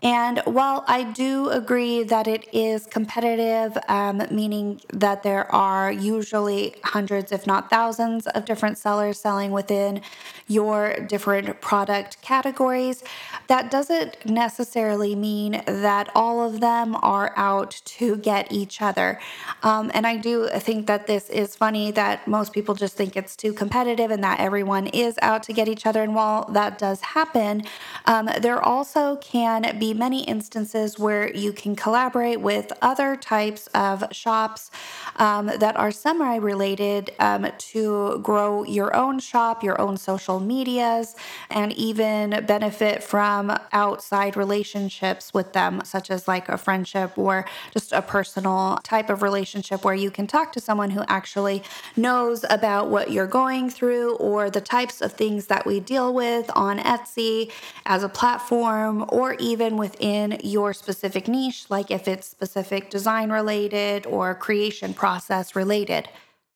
And 0.03 0.39
while 0.39 0.83
I 0.85 1.03
do 1.03 1.47
agree 1.47 2.03
that 2.03 2.27
it 2.27 2.53
is 2.53 2.85
competitive, 2.85 3.77
um, 3.87 4.21
meaning 4.29 4.81
that 4.91 5.23
there 5.23 5.49
are 5.49 5.93
usually 5.93 6.75
hundreds, 6.83 7.31
if 7.31 7.47
not 7.47 7.69
thousands, 7.69 8.27
of 8.27 8.43
different 8.43 8.77
sellers 8.77 9.17
selling 9.17 9.51
within 9.51 10.01
your 10.49 10.97
different 11.07 11.61
product 11.61 12.21
categories, 12.21 13.01
that 13.47 13.71
doesn't 13.71 14.25
necessarily 14.25 15.15
mean 15.15 15.63
that 15.65 16.09
all 16.13 16.45
of 16.45 16.59
them 16.59 16.97
are 17.01 17.31
out 17.37 17.81
to 17.85 18.17
get 18.17 18.51
each 18.51 18.81
other. 18.81 19.21
Um, 19.63 19.89
and 19.93 20.05
I 20.05 20.17
do 20.17 20.49
think 20.49 20.85
that 20.87 21.07
this 21.07 21.29
is 21.29 21.55
funny 21.55 21.91
that 21.91 22.27
most 22.27 22.51
people 22.51 22.75
just 22.75 22.97
think 22.97 23.15
it's 23.15 23.37
too 23.37 23.53
competitive 23.53 24.11
and 24.11 24.21
that 24.21 24.41
everyone 24.41 24.87
is 24.87 25.17
out 25.21 25.43
to 25.43 25.53
get 25.53 25.69
each 25.69 25.85
other. 25.85 26.03
And 26.03 26.13
while 26.13 26.43
that 26.51 26.77
does 26.77 26.99
happen, 26.99 27.63
um, 28.05 28.29
there 28.41 28.61
also 28.61 29.15
can 29.15 29.79
be 29.79 29.92
many 29.93 30.23
instances 30.23 30.97
where 30.99 31.33
you 31.33 31.53
can 31.53 31.75
collaborate 31.75 32.41
with 32.41 32.71
other 32.81 33.15
types 33.15 33.67
of 33.67 34.03
shops 34.11 34.71
um, 35.17 35.47
that 35.47 35.75
are 35.75 35.91
semi 35.91 36.35
related 36.37 37.11
um, 37.19 37.47
to 37.57 38.19
grow 38.19 38.63
your 38.63 38.95
own 38.95 39.19
shop, 39.19 39.63
your 39.63 39.79
own 39.79 39.97
social 39.97 40.39
medias, 40.39 41.15
and 41.49 41.71
even 41.73 42.45
benefit 42.45 43.03
from 43.03 43.57
outside 43.71 44.35
relationships 44.35 45.33
with 45.33 45.53
them, 45.53 45.81
such 45.83 46.09
as 46.09 46.27
like 46.27 46.49
a 46.49 46.57
friendship 46.57 47.17
or 47.17 47.45
just 47.71 47.91
a 47.91 48.01
personal 48.01 48.79
type 48.83 49.09
of 49.09 49.21
relationship 49.21 49.83
where 49.83 49.93
you 49.93 50.11
can 50.11 50.27
talk 50.27 50.51
to 50.51 50.59
someone 50.59 50.91
who 50.91 51.03
actually 51.07 51.63
knows 51.95 52.45
about 52.49 52.89
what 52.89 53.11
you're 53.11 53.27
going 53.27 53.69
through 53.69 54.15
or 54.15 54.49
the 54.49 54.61
types 54.61 55.01
of 55.01 55.13
things 55.13 55.47
that 55.47 55.65
we 55.65 55.79
deal 55.79 56.13
with 56.13 56.49
on 56.55 56.79
Etsy 56.79 57.51
as 57.85 58.03
a 58.03 58.09
platform 58.09 59.05
or 59.09 59.35
even 59.35 59.77
within 59.83 60.39
your 60.43 60.73
specific 60.73 61.27
niche, 61.27 61.65
like 61.69 61.91
if 61.91 62.07
it's 62.07 62.25
specific 62.25 62.89
design 62.89 63.29
related 63.29 64.05
or 64.05 64.33
creation 64.33 64.93
process 64.93 65.57
related. 65.57 66.07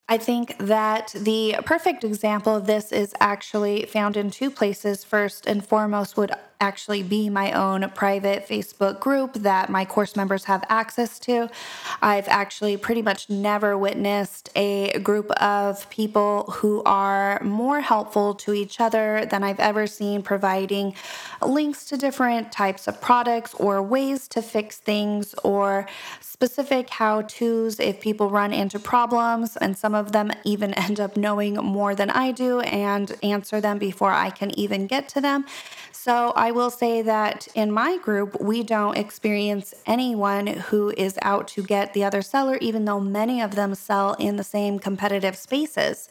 I 0.07 0.17
think 0.17 0.57
that 0.59 1.13
the 1.13 1.57
perfect 1.65 2.05
example 2.05 2.55
of 2.55 2.67
this 2.67 2.93
is 2.93 3.13
actually 3.19 3.85
found 3.85 4.15
in 4.15 4.31
two 4.31 4.49
places. 4.49 5.03
First 5.03 5.45
and 5.45 5.59
foremost, 5.71 6.15
would 6.15 6.31
actually 6.59 7.03
be 7.03 7.29
my 7.29 7.51
own 7.51 7.89
private 7.91 8.47
Facebook 8.47 8.99
group 8.99 9.33
that 9.33 9.69
my 9.69 9.85
course 9.85 10.15
members 10.15 10.45
have 10.45 10.63
access 10.69 11.19
to. 11.19 11.49
I've 12.01 12.27
actually 12.27 12.77
pretty 12.77 13.01
much 13.01 13.29
never 13.29 13.77
witnessed 13.77 14.49
a 14.55 14.97
group 14.99 15.29
of 15.31 15.89
people 15.89 16.43
who 16.51 16.81
are 16.83 17.41
more 17.43 17.81
helpful 17.81 18.33
to 18.35 18.53
each 18.53 18.79
other 18.79 19.25
than 19.29 19.43
I've 19.43 19.59
ever 19.59 19.87
seen 19.87 20.21
providing 20.21 20.95
links 21.45 21.85
to 21.85 21.97
different 21.97 22.51
types 22.51 22.87
of 22.87 22.99
products 23.01 23.53
or 23.55 23.81
ways 23.81 24.27
to 24.29 24.41
fix 24.41 24.77
things 24.77 25.35
or 25.43 25.87
specific 26.21 26.89
how 26.91 27.21
to's 27.23 27.79
if 27.79 27.99
people 27.99 28.29
run 28.29 28.53
into 28.53 28.79
problems. 28.79 29.57
And 29.57 29.77
some 29.77 29.95
of 29.95 30.11
them 30.11 30.31
even 30.43 30.73
end 30.85 30.99
up 30.99 31.17
knowing 31.17 31.55
more 31.55 31.95
than 31.95 32.09
I 32.09 32.31
do 32.31 32.59
and 32.61 33.15
answer 33.23 33.61
them 33.61 33.77
before 33.77 34.11
I 34.11 34.29
can 34.29 34.57
even 34.57 34.87
get 34.87 35.09
to 35.09 35.21
them. 35.21 35.45
So 35.91 36.31
I 36.35 36.46
will 36.51 36.69
say 36.69 37.01
that 37.01 37.47
in 37.55 37.71
my 37.71 37.97
group, 37.97 38.39
we 38.41 38.63
don't 38.63 38.97
experience 38.97 39.73
anyone 39.85 40.47
who 40.47 40.93
is 40.97 41.17
out 41.21 41.47
to 41.49 41.63
get 41.63 41.93
the 41.93 42.03
other 42.03 42.21
seller, 42.21 42.57
even 42.61 42.85
though 42.85 42.99
many 42.99 43.41
of 43.41 43.55
them 43.55 43.75
sell 43.75 44.13
in 44.13 44.35
the 44.37 44.43
same 44.43 44.79
competitive 44.79 45.35
spaces. 45.35 46.09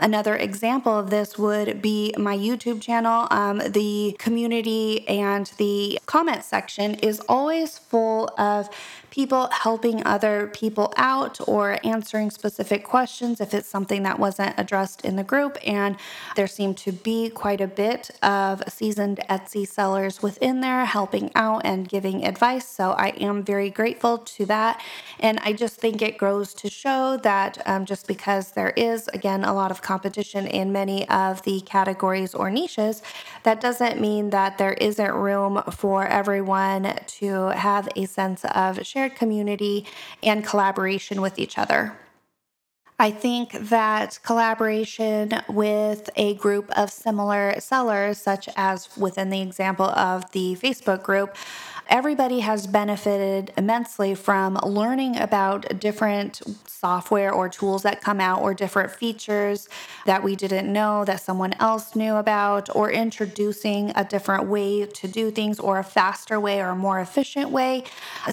Another 0.00 0.36
example 0.36 0.98
of 0.98 1.10
this 1.10 1.38
would 1.38 1.82
be 1.82 2.14
my 2.18 2.36
YouTube 2.36 2.80
channel. 2.80 3.26
Um, 3.30 3.58
the 3.58 4.16
community 4.18 5.06
and 5.08 5.50
the 5.58 5.98
comment 6.06 6.44
section 6.44 6.94
is 6.96 7.20
always 7.28 7.78
full 7.78 8.28
of 8.38 8.68
people 9.10 9.48
helping 9.50 10.06
other 10.06 10.48
people 10.48 10.92
out 10.96 11.38
or 11.48 11.78
answering 11.82 12.30
specific 12.30 12.84
questions 12.84 13.40
if 13.40 13.54
it's 13.54 13.66
something 13.66 14.02
that 14.02 14.18
wasn't 14.18 14.52
addressed 14.58 15.06
in 15.06 15.16
the 15.16 15.24
group. 15.24 15.56
And 15.66 15.96
there 16.34 16.46
seemed 16.46 16.76
to 16.78 16.92
be 16.92 17.30
quite 17.30 17.62
a 17.62 17.66
bit 17.66 18.10
of 18.22 18.62
seasoned 18.68 19.20
Etsy 19.30 19.66
sellers 19.76 20.22
within 20.22 20.60
there 20.60 20.84
helping 20.84 21.30
out 21.34 21.62
and 21.64 21.88
giving 21.88 22.18
advice. 22.32 22.66
So 22.68 22.90
I 23.06 23.08
am 23.28 23.36
very 23.52 23.70
grateful 23.70 24.18
to 24.36 24.46
that. 24.46 24.82
And 25.20 25.38
I 25.48 25.52
just 25.52 25.76
think 25.76 26.02
it 26.02 26.18
grows 26.18 26.52
to 26.54 26.68
show 26.68 27.18
that 27.30 27.52
um, 27.66 27.86
just 27.86 28.04
because 28.06 28.44
there 28.58 28.72
is, 28.76 29.08
again, 29.18 29.44
a 29.44 29.54
lot 29.54 29.70
of 29.70 29.78
competition 29.82 30.46
in 30.46 30.72
many 30.72 31.08
of 31.08 31.42
the 31.42 31.60
categories 31.60 32.34
or 32.34 32.50
niches, 32.50 33.02
that 33.44 33.60
doesn't 33.60 34.00
mean 34.00 34.30
that 34.30 34.58
there 34.58 34.74
isn't 34.88 35.14
room 35.14 35.62
for 35.70 36.06
everyone 36.20 36.98
to 37.20 37.28
have 37.66 37.88
a 37.96 38.04
sense 38.06 38.44
of 38.46 38.84
shared 38.84 39.06
shared 39.06 39.18
community 39.18 39.84
and 40.22 40.44
collaboration 40.44 41.20
with 41.20 41.38
each 41.38 41.58
other. 41.58 41.92
I 42.98 43.10
think 43.10 43.52
that 43.68 44.18
collaboration 44.22 45.30
with 45.50 46.08
a 46.16 46.34
group 46.34 46.70
of 46.78 46.90
similar 46.90 47.60
sellers, 47.60 48.16
such 48.16 48.48
as 48.56 48.96
within 48.96 49.28
the 49.28 49.42
example 49.42 49.86
of 49.86 50.30
the 50.32 50.56
Facebook 50.56 51.02
group, 51.02 51.36
everybody 51.88 52.40
has 52.40 52.66
benefited 52.66 53.52
immensely 53.56 54.14
from 54.14 54.58
learning 54.64 55.16
about 55.16 55.78
different 55.78 56.42
software 56.66 57.32
or 57.32 57.48
tools 57.48 57.82
that 57.82 58.00
come 58.00 58.20
out 58.20 58.42
or 58.42 58.54
different 58.54 58.90
features 58.90 59.68
that 60.04 60.22
we 60.22 60.36
didn't 60.36 60.70
know 60.72 61.04
that 61.04 61.20
someone 61.20 61.52
else 61.54 61.96
knew 61.96 62.14
about 62.16 62.74
or 62.76 62.90
introducing 62.90 63.92
a 63.96 64.04
different 64.04 64.46
way 64.46 64.84
to 64.84 65.08
do 65.08 65.30
things 65.30 65.58
or 65.58 65.78
a 65.78 65.84
faster 65.84 66.38
way 66.38 66.60
or 66.60 66.68
a 66.68 66.76
more 66.76 67.00
efficient 67.00 67.50
way. 67.50 67.82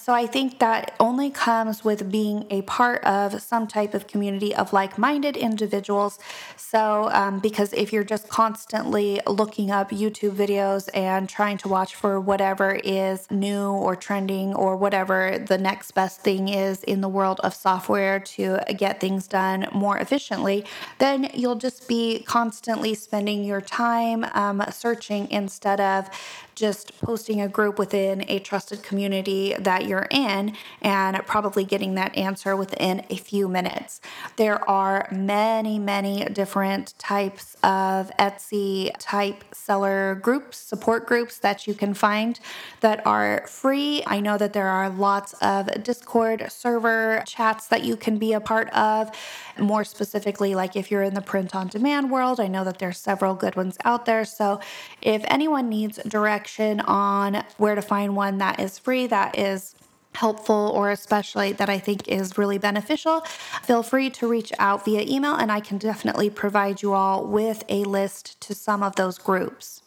So 0.02 0.14
I 0.14 0.26
think 0.26 0.60
that 0.60 0.96
only 1.00 1.30
comes 1.30 1.84
with 1.84 2.12
being 2.12 2.46
a 2.50 2.62
part 2.64 3.04
of 3.04 3.42
some 3.42 3.68
type 3.68 3.94
of 3.94 4.08
community 4.08 4.54
of 4.54 4.74
like 4.74 4.98
minded 4.98 5.38
individuals. 5.38 6.20
So, 6.58 7.10
um, 7.12 7.40
because 7.40 7.74
if 7.74 7.94
you're 7.94 8.04
just 8.04 8.28
constantly 8.30 9.22
looking 9.28 9.72
up 9.72 9.92
YouTube 9.92 10.36
videos 10.36 10.90
and 10.94 11.30
trying 11.30 11.58
to 11.60 11.68
watch 11.68 11.96
for 11.96 12.20
whatever 12.20 12.80
is 12.84 13.30
new 13.44 13.66
or 13.86 13.96
trending 13.96 14.56
or 14.56 14.72
whatever 14.78 15.38
the 15.38 15.58
next 15.58 15.92
best 15.92 16.22
thing 16.22 16.44
is 16.48 16.84
in 16.84 17.02
the 17.02 17.10
world 17.10 17.40
of 17.44 17.54
software 17.54 18.20
to 18.20 18.60
get 18.78 19.00
things 19.00 19.28
done 19.28 19.68
more 19.74 19.98
efficiently, 19.98 20.66
then 21.00 21.30
you'll 21.34 21.62
just 21.68 21.88
be 21.88 22.24
constantly 22.24 22.94
spending 22.94 23.44
your 23.44 23.62
time 23.62 24.24
um, 24.34 24.64
searching 24.72 25.30
instead 25.30 25.80
of 25.80 26.10
just 26.56 27.00
posting 27.02 27.42
a 27.42 27.48
group 27.48 27.80
within 27.80 28.24
a 28.30 28.40
trusted 28.40 28.84
community 28.84 29.56
that 29.60 29.86
you're 29.86 30.08
in 30.12 30.56
and 30.82 31.18
probably 31.26 31.64
getting 31.64 31.96
that 31.96 32.16
answer 32.18 32.56
within 32.56 33.06
a 33.10 33.16
few 33.16 33.48
minutes. 33.48 34.02
There 34.38 34.68
are 34.70 35.08
many, 35.12 35.80
many 35.80 36.26
different 36.26 36.94
types 36.98 37.56
of 37.64 38.12
Etsy 38.20 38.92
type 39.00 39.44
seller 39.54 40.16
groups, 40.16 40.58
support 40.58 41.08
groups 41.08 41.40
that 41.40 41.68
you 41.68 41.74
can 41.74 41.94
find 41.94 42.40
that 42.82 43.06
are 43.06 43.46
free. 43.48 44.04
I 44.06 44.20
know 44.20 44.38
that 44.38 44.54
there 44.54 44.68
are 44.68 44.90
lots 44.90 45.34
of 45.42 45.84
Discord 45.84 46.52
server 46.52 47.24
chats 47.26 47.68
that 47.68 47.84
you 47.84 47.96
can 47.96 48.18
be 48.18 48.34
a 48.34 48.40
part 48.40 48.70
of. 48.72 49.12
More 49.60 49.84
specifically, 49.84 50.56
like 50.56 50.76
if 50.76 50.90
you're 50.90 51.04
in 51.04 51.14
the 51.14 51.22
print 51.22 51.56
on 51.56 51.68
demand 51.68 52.12
world, 52.12 52.40
I 52.40 52.48
know 52.48 52.64
that 52.64 52.80
there's 52.80 52.98
several 52.98 53.36
good 53.36 53.56
ones 53.56 53.78
out 53.84 54.06
there. 54.06 54.26
So 54.26 54.60
if 55.02 55.24
anyone 55.28 55.70
needs 55.70 56.00
direct 56.08 56.43
direction 56.44 56.82
on 56.82 57.44
where 57.58 57.76
to 57.76 57.82
find 57.82 58.16
one 58.18 58.38
that 58.40 58.60
is 58.60 58.78
free, 58.78 59.08
that 59.08 59.38
is 59.38 59.76
helpful 60.14 60.72
or 60.76 60.92
especially 60.92 61.54
that 61.54 61.70
I 61.70 61.80
think 61.80 62.08
is 62.08 62.38
really 62.38 62.58
beneficial, 62.58 63.22
feel 63.64 63.82
free 63.82 64.10
to 64.12 64.28
reach 64.28 64.52
out 64.60 64.84
via 64.84 65.06
email 65.08 65.36
and 65.36 65.52
I 65.52 65.62
can 65.62 65.78
definitely 65.78 66.30
provide 66.30 66.82
you 66.82 66.94
all 66.94 67.26
with 67.26 67.64
a 67.70 67.86
list 67.86 68.40
to 68.42 68.54
some 68.54 68.84
of 68.84 68.96
those 68.96 69.18
groups. 69.18 69.83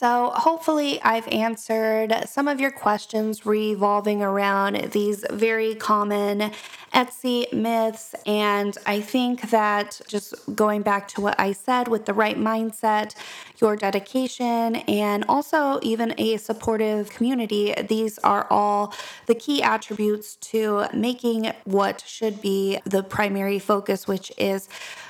So, 0.00 0.30
hopefully, 0.32 1.02
I've 1.02 1.26
answered 1.26 2.14
some 2.28 2.46
of 2.46 2.60
your 2.60 2.70
questions 2.70 3.44
revolving 3.44 4.22
around 4.22 4.92
these 4.92 5.24
very 5.28 5.74
common 5.74 6.52
Etsy 6.94 7.52
myths. 7.52 8.14
And 8.24 8.78
I 8.86 9.00
think 9.00 9.50
that 9.50 10.00
just 10.06 10.36
going 10.54 10.82
back 10.82 11.08
to 11.08 11.20
what 11.20 11.40
I 11.40 11.50
said 11.50 11.88
with 11.88 12.06
the 12.06 12.14
right 12.14 12.38
mindset, 12.38 13.16
your 13.60 13.74
dedication, 13.74 14.76
and 14.76 15.24
also 15.28 15.80
even 15.82 16.14
a 16.16 16.36
supportive 16.36 17.10
community, 17.10 17.74
these 17.88 18.18
are 18.18 18.46
all 18.50 18.94
the 19.26 19.34
key 19.34 19.64
attributes 19.64 20.36
to 20.36 20.86
making 20.94 21.52
what 21.64 22.04
should 22.06 22.40
be 22.40 22.78
the 22.84 23.02
primary 23.02 23.58
focus, 23.58 24.06
which 24.06 24.30
is 24.38 24.68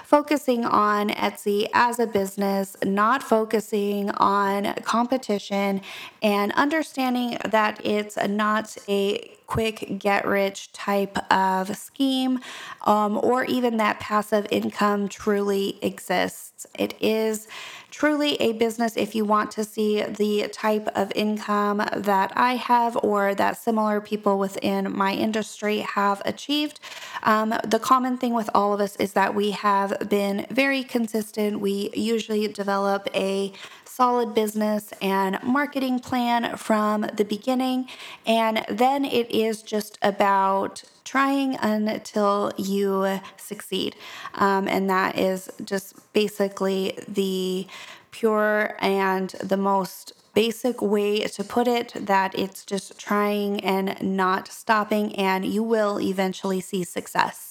focusing 0.08 0.64
on 0.64 1.10
Etsy 1.10 1.68
as 1.74 1.98
a 1.98 2.06
business, 2.06 2.78
not 2.82 3.22
focusing 3.22 4.10
on 4.12 4.72
competition, 4.76 5.82
and 6.22 6.50
understanding 6.52 7.36
that 7.44 7.78
it's 7.84 8.16
not 8.26 8.74
a 8.88 9.30
quick 9.48 9.98
get 9.98 10.26
rich 10.26 10.70
type 10.72 11.16
of 11.32 11.74
scheme 11.74 12.38
um, 12.82 13.18
or 13.22 13.44
even 13.44 13.78
that 13.78 13.98
passive 13.98 14.46
income 14.50 15.08
truly 15.08 15.78
exists. 15.82 16.66
It 16.78 16.94
is 17.00 17.48
truly 17.90 18.34
a 18.34 18.52
business 18.52 18.96
if 18.96 19.14
you 19.14 19.24
want 19.24 19.50
to 19.50 19.64
see 19.64 20.02
the 20.02 20.48
type 20.52 20.86
of 20.94 21.10
income 21.16 21.78
that 21.96 22.30
I 22.36 22.56
have 22.56 22.96
or 23.02 23.34
that 23.34 23.56
similar 23.56 24.02
people 24.02 24.38
within 24.38 24.94
my 24.94 25.14
industry 25.14 25.78
have 25.78 26.20
achieved. 26.26 26.78
Um, 27.22 27.54
the 27.64 27.78
common 27.78 28.18
thing 28.18 28.34
with 28.34 28.50
all 28.54 28.74
of 28.74 28.80
us 28.80 28.96
is 28.96 29.14
that 29.14 29.34
we 29.34 29.52
have 29.52 30.08
been 30.10 30.46
very 30.50 30.84
consistent. 30.84 31.60
We 31.60 31.90
usually 31.94 32.46
develop 32.48 33.08
a 33.14 33.52
solid 33.98 34.32
business 34.32 34.92
and 35.02 35.42
marketing 35.42 35.98
plan 35.98 36.56
from 36.56 37.00
the 37.20 37.24
beginning. 37.24 37.88
And 38.24 38.64
then 38.68 39.04
it 39.04 39.28
is 39.28 39.60
just 39.60 39.98
about 40.02 40.84
trying 41.04 41.56
until 41.56 42.52
you 42.56 43.20
succeed. 43.36 43.96
Um, 44.34 44.68
and 44.68 44.88
that 44.88 45.18
is 45.18 45.50
just 45.64 45.94
basically 46.12 46.96
the 47.08 47.66
pure 48.12 48.76
and 48.80 49.30
the 49.52 49.56
most 49.56 50.12
basic 50.32 50.80
way 50.80 51.20
to 51.20 51.42
put 51.42 51.66
it 51.66 51.92
that 51.96 52.38
it's 52.38 52.64
just 52.64 53.00
trying 53.00 53.58
and 53.64 54.00
not 54.00 54.46
stopping, 54.46 55.12
and 55.16 55.44
you 55.44 55.64
will 55.64 56.00
eventually 56.00 56.60
see 56.60 56.84
success. 56.84 57.47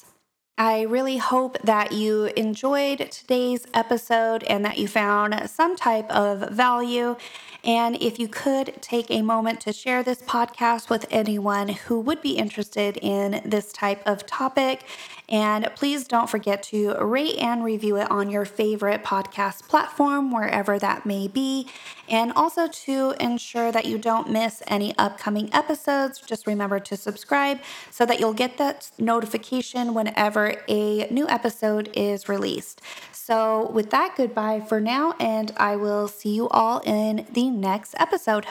I 0.59 0.81
really 0.81 1.17
hope 1.17 1.59
that 1.63 1.91
you 1.91 2.25
enjoyed 2.35 3.11
today's 3.11 3.67
episode 3.75 4.41
and 4.45 4.65
that 4.65 4.79
you 4.79 4.87
found 4.87 5.47
some 5.51 5.75
type 5.75 6.09
of 6.09 6.49
value. 6.49 7.15
And 7.63 8.01
if 8.01 8.19
you 8.19 8.27
could 8.27 8.81
take 8.81 9.09
a 9.09 9.21
moment 9.21 9.61
to 9.61 9.73
share 9.73 10.03
this 10.03 10.21
podcast 10.21 10.89
with 10.89 11.05
anyone 11.09 11.69
who 11.69 11.99
would 11.99 12.21
be 12.21 12.37
interested 12.37 12.97
in 12.97 13.41
this 13.43 13.71
type 13.71 14.01
of 14.05 14.25
topic 14.25 14.85
and 15.29 15.69
please 15.75 16.07
don't 16.07 16.29
forget 16.29 16.63
to 16.63 16.93
rate 16.95 17.37
and 17.37 17.63
review 17.63 17.97
it 17.97 18.09
on 18.09 18.29
your 18.29 18.45
favorite 18.45 19.03
podcast 19.03 19.67
platform, 19.67 20.31
wherever 20.31 20.79
that 20.79 21.05
may 21.05 21.27
be. 21.27 21.67
And 22.07 22.31
also 22.31 22.67
to 22.67 23.13
ensure 23.19 23.71
that 23.73 23.85
you 23.85 23.97
don't 23.97 24.31
miss 24.31 24.63
any 24.67 24.97
upcoming 24.97 25.53
episodes, 25.53 26.19
just 26.19 26.47
remember 26.47 26.79
to 26.79 26.95
subscribe 26.95 27.59
so 27.91 28.05
that 28.05 28.21
you'll 28.21 28.33
get 28.33 28.57
that 28.57 28.89
notification 28.97 29.93
whenever 29.93 30.55
a 30.69 31.07
new 31.11 31.27
episode 31.27 31.89
is 31.93 32.29
released. 32.29 32.81
So, 33.11 33.69
with 33.71 33.89
that, 33.89 34.15
goodbye 34.15 34.61
for 34.61 34.79
now, 34.79 35.13
and 35.19 35.51
I 35.57 35.75
will 35.75 36.07
see 36.07 36.33
you 36.33 36.47
all 36.47 36.79
in 36.85 37.27
the 37.33 37.46
next 37.49 37.95
episode. 37.97 38.45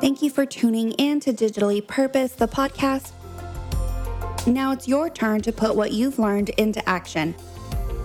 Thank 0.00 0.22
you 0.22 0.30
for 0.30 0.44
tuning 0.44 0.92
in 0.92 1.20
to 1.20 1.32
Digitally 1.32 1.86
Purposed, 1.86 2.38
the 2.38 2.48
podcast. 2.48 3.12
Now 4.46 4.72
it's 4.72 4.86
your 4.86 5.08
turn 5.08 5.40
to 5.42 5.52
put 5.52 5.74
what 5.74 5.92
you've 5.92 6.18
learned 6.18 6.50
into 6.50 6.86
action. 6.88 7.34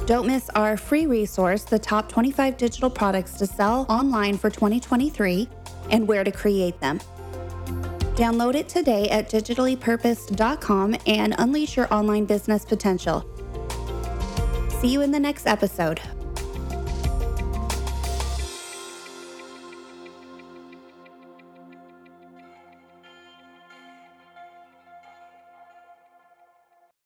Don't 0.06 0.26
miss 0.26 0.50
our 0.52 0.78
free 0.78 1.06
resource, 1.06 1.64
The 1.64 1.78
Top 1.78 2.10
25 2.10 2.58
Digital 2.58 2.90
Products 2.90 3.34
to 3.34 3.46
Sell 3.46 3.86
Online 3.90 4.38
for 4.38 4.50
2023 4.50 5.48
and 5.92 6.08
Where 6.08 6.24
to 6.24 6.32
Create 6.32 6.80
Them. 6.80 7.00
Download 8.16 8.56
it 8.56 8.68
today 8.68 9.08
at 9.10 9.30
digitallypurposed.com 9.30 10.96
and 11.06 11.36
unleash 11.38 11.78
your 11.78 11.94
online 11.94 12.26
business 12.26 12.66
potential. 12.66 13.24
See 14.82 14.88
you 14.88 15.02
in 15.02 15.12
the 15.12 15.20
next 15.20 15.48
episode. 15.48 16.02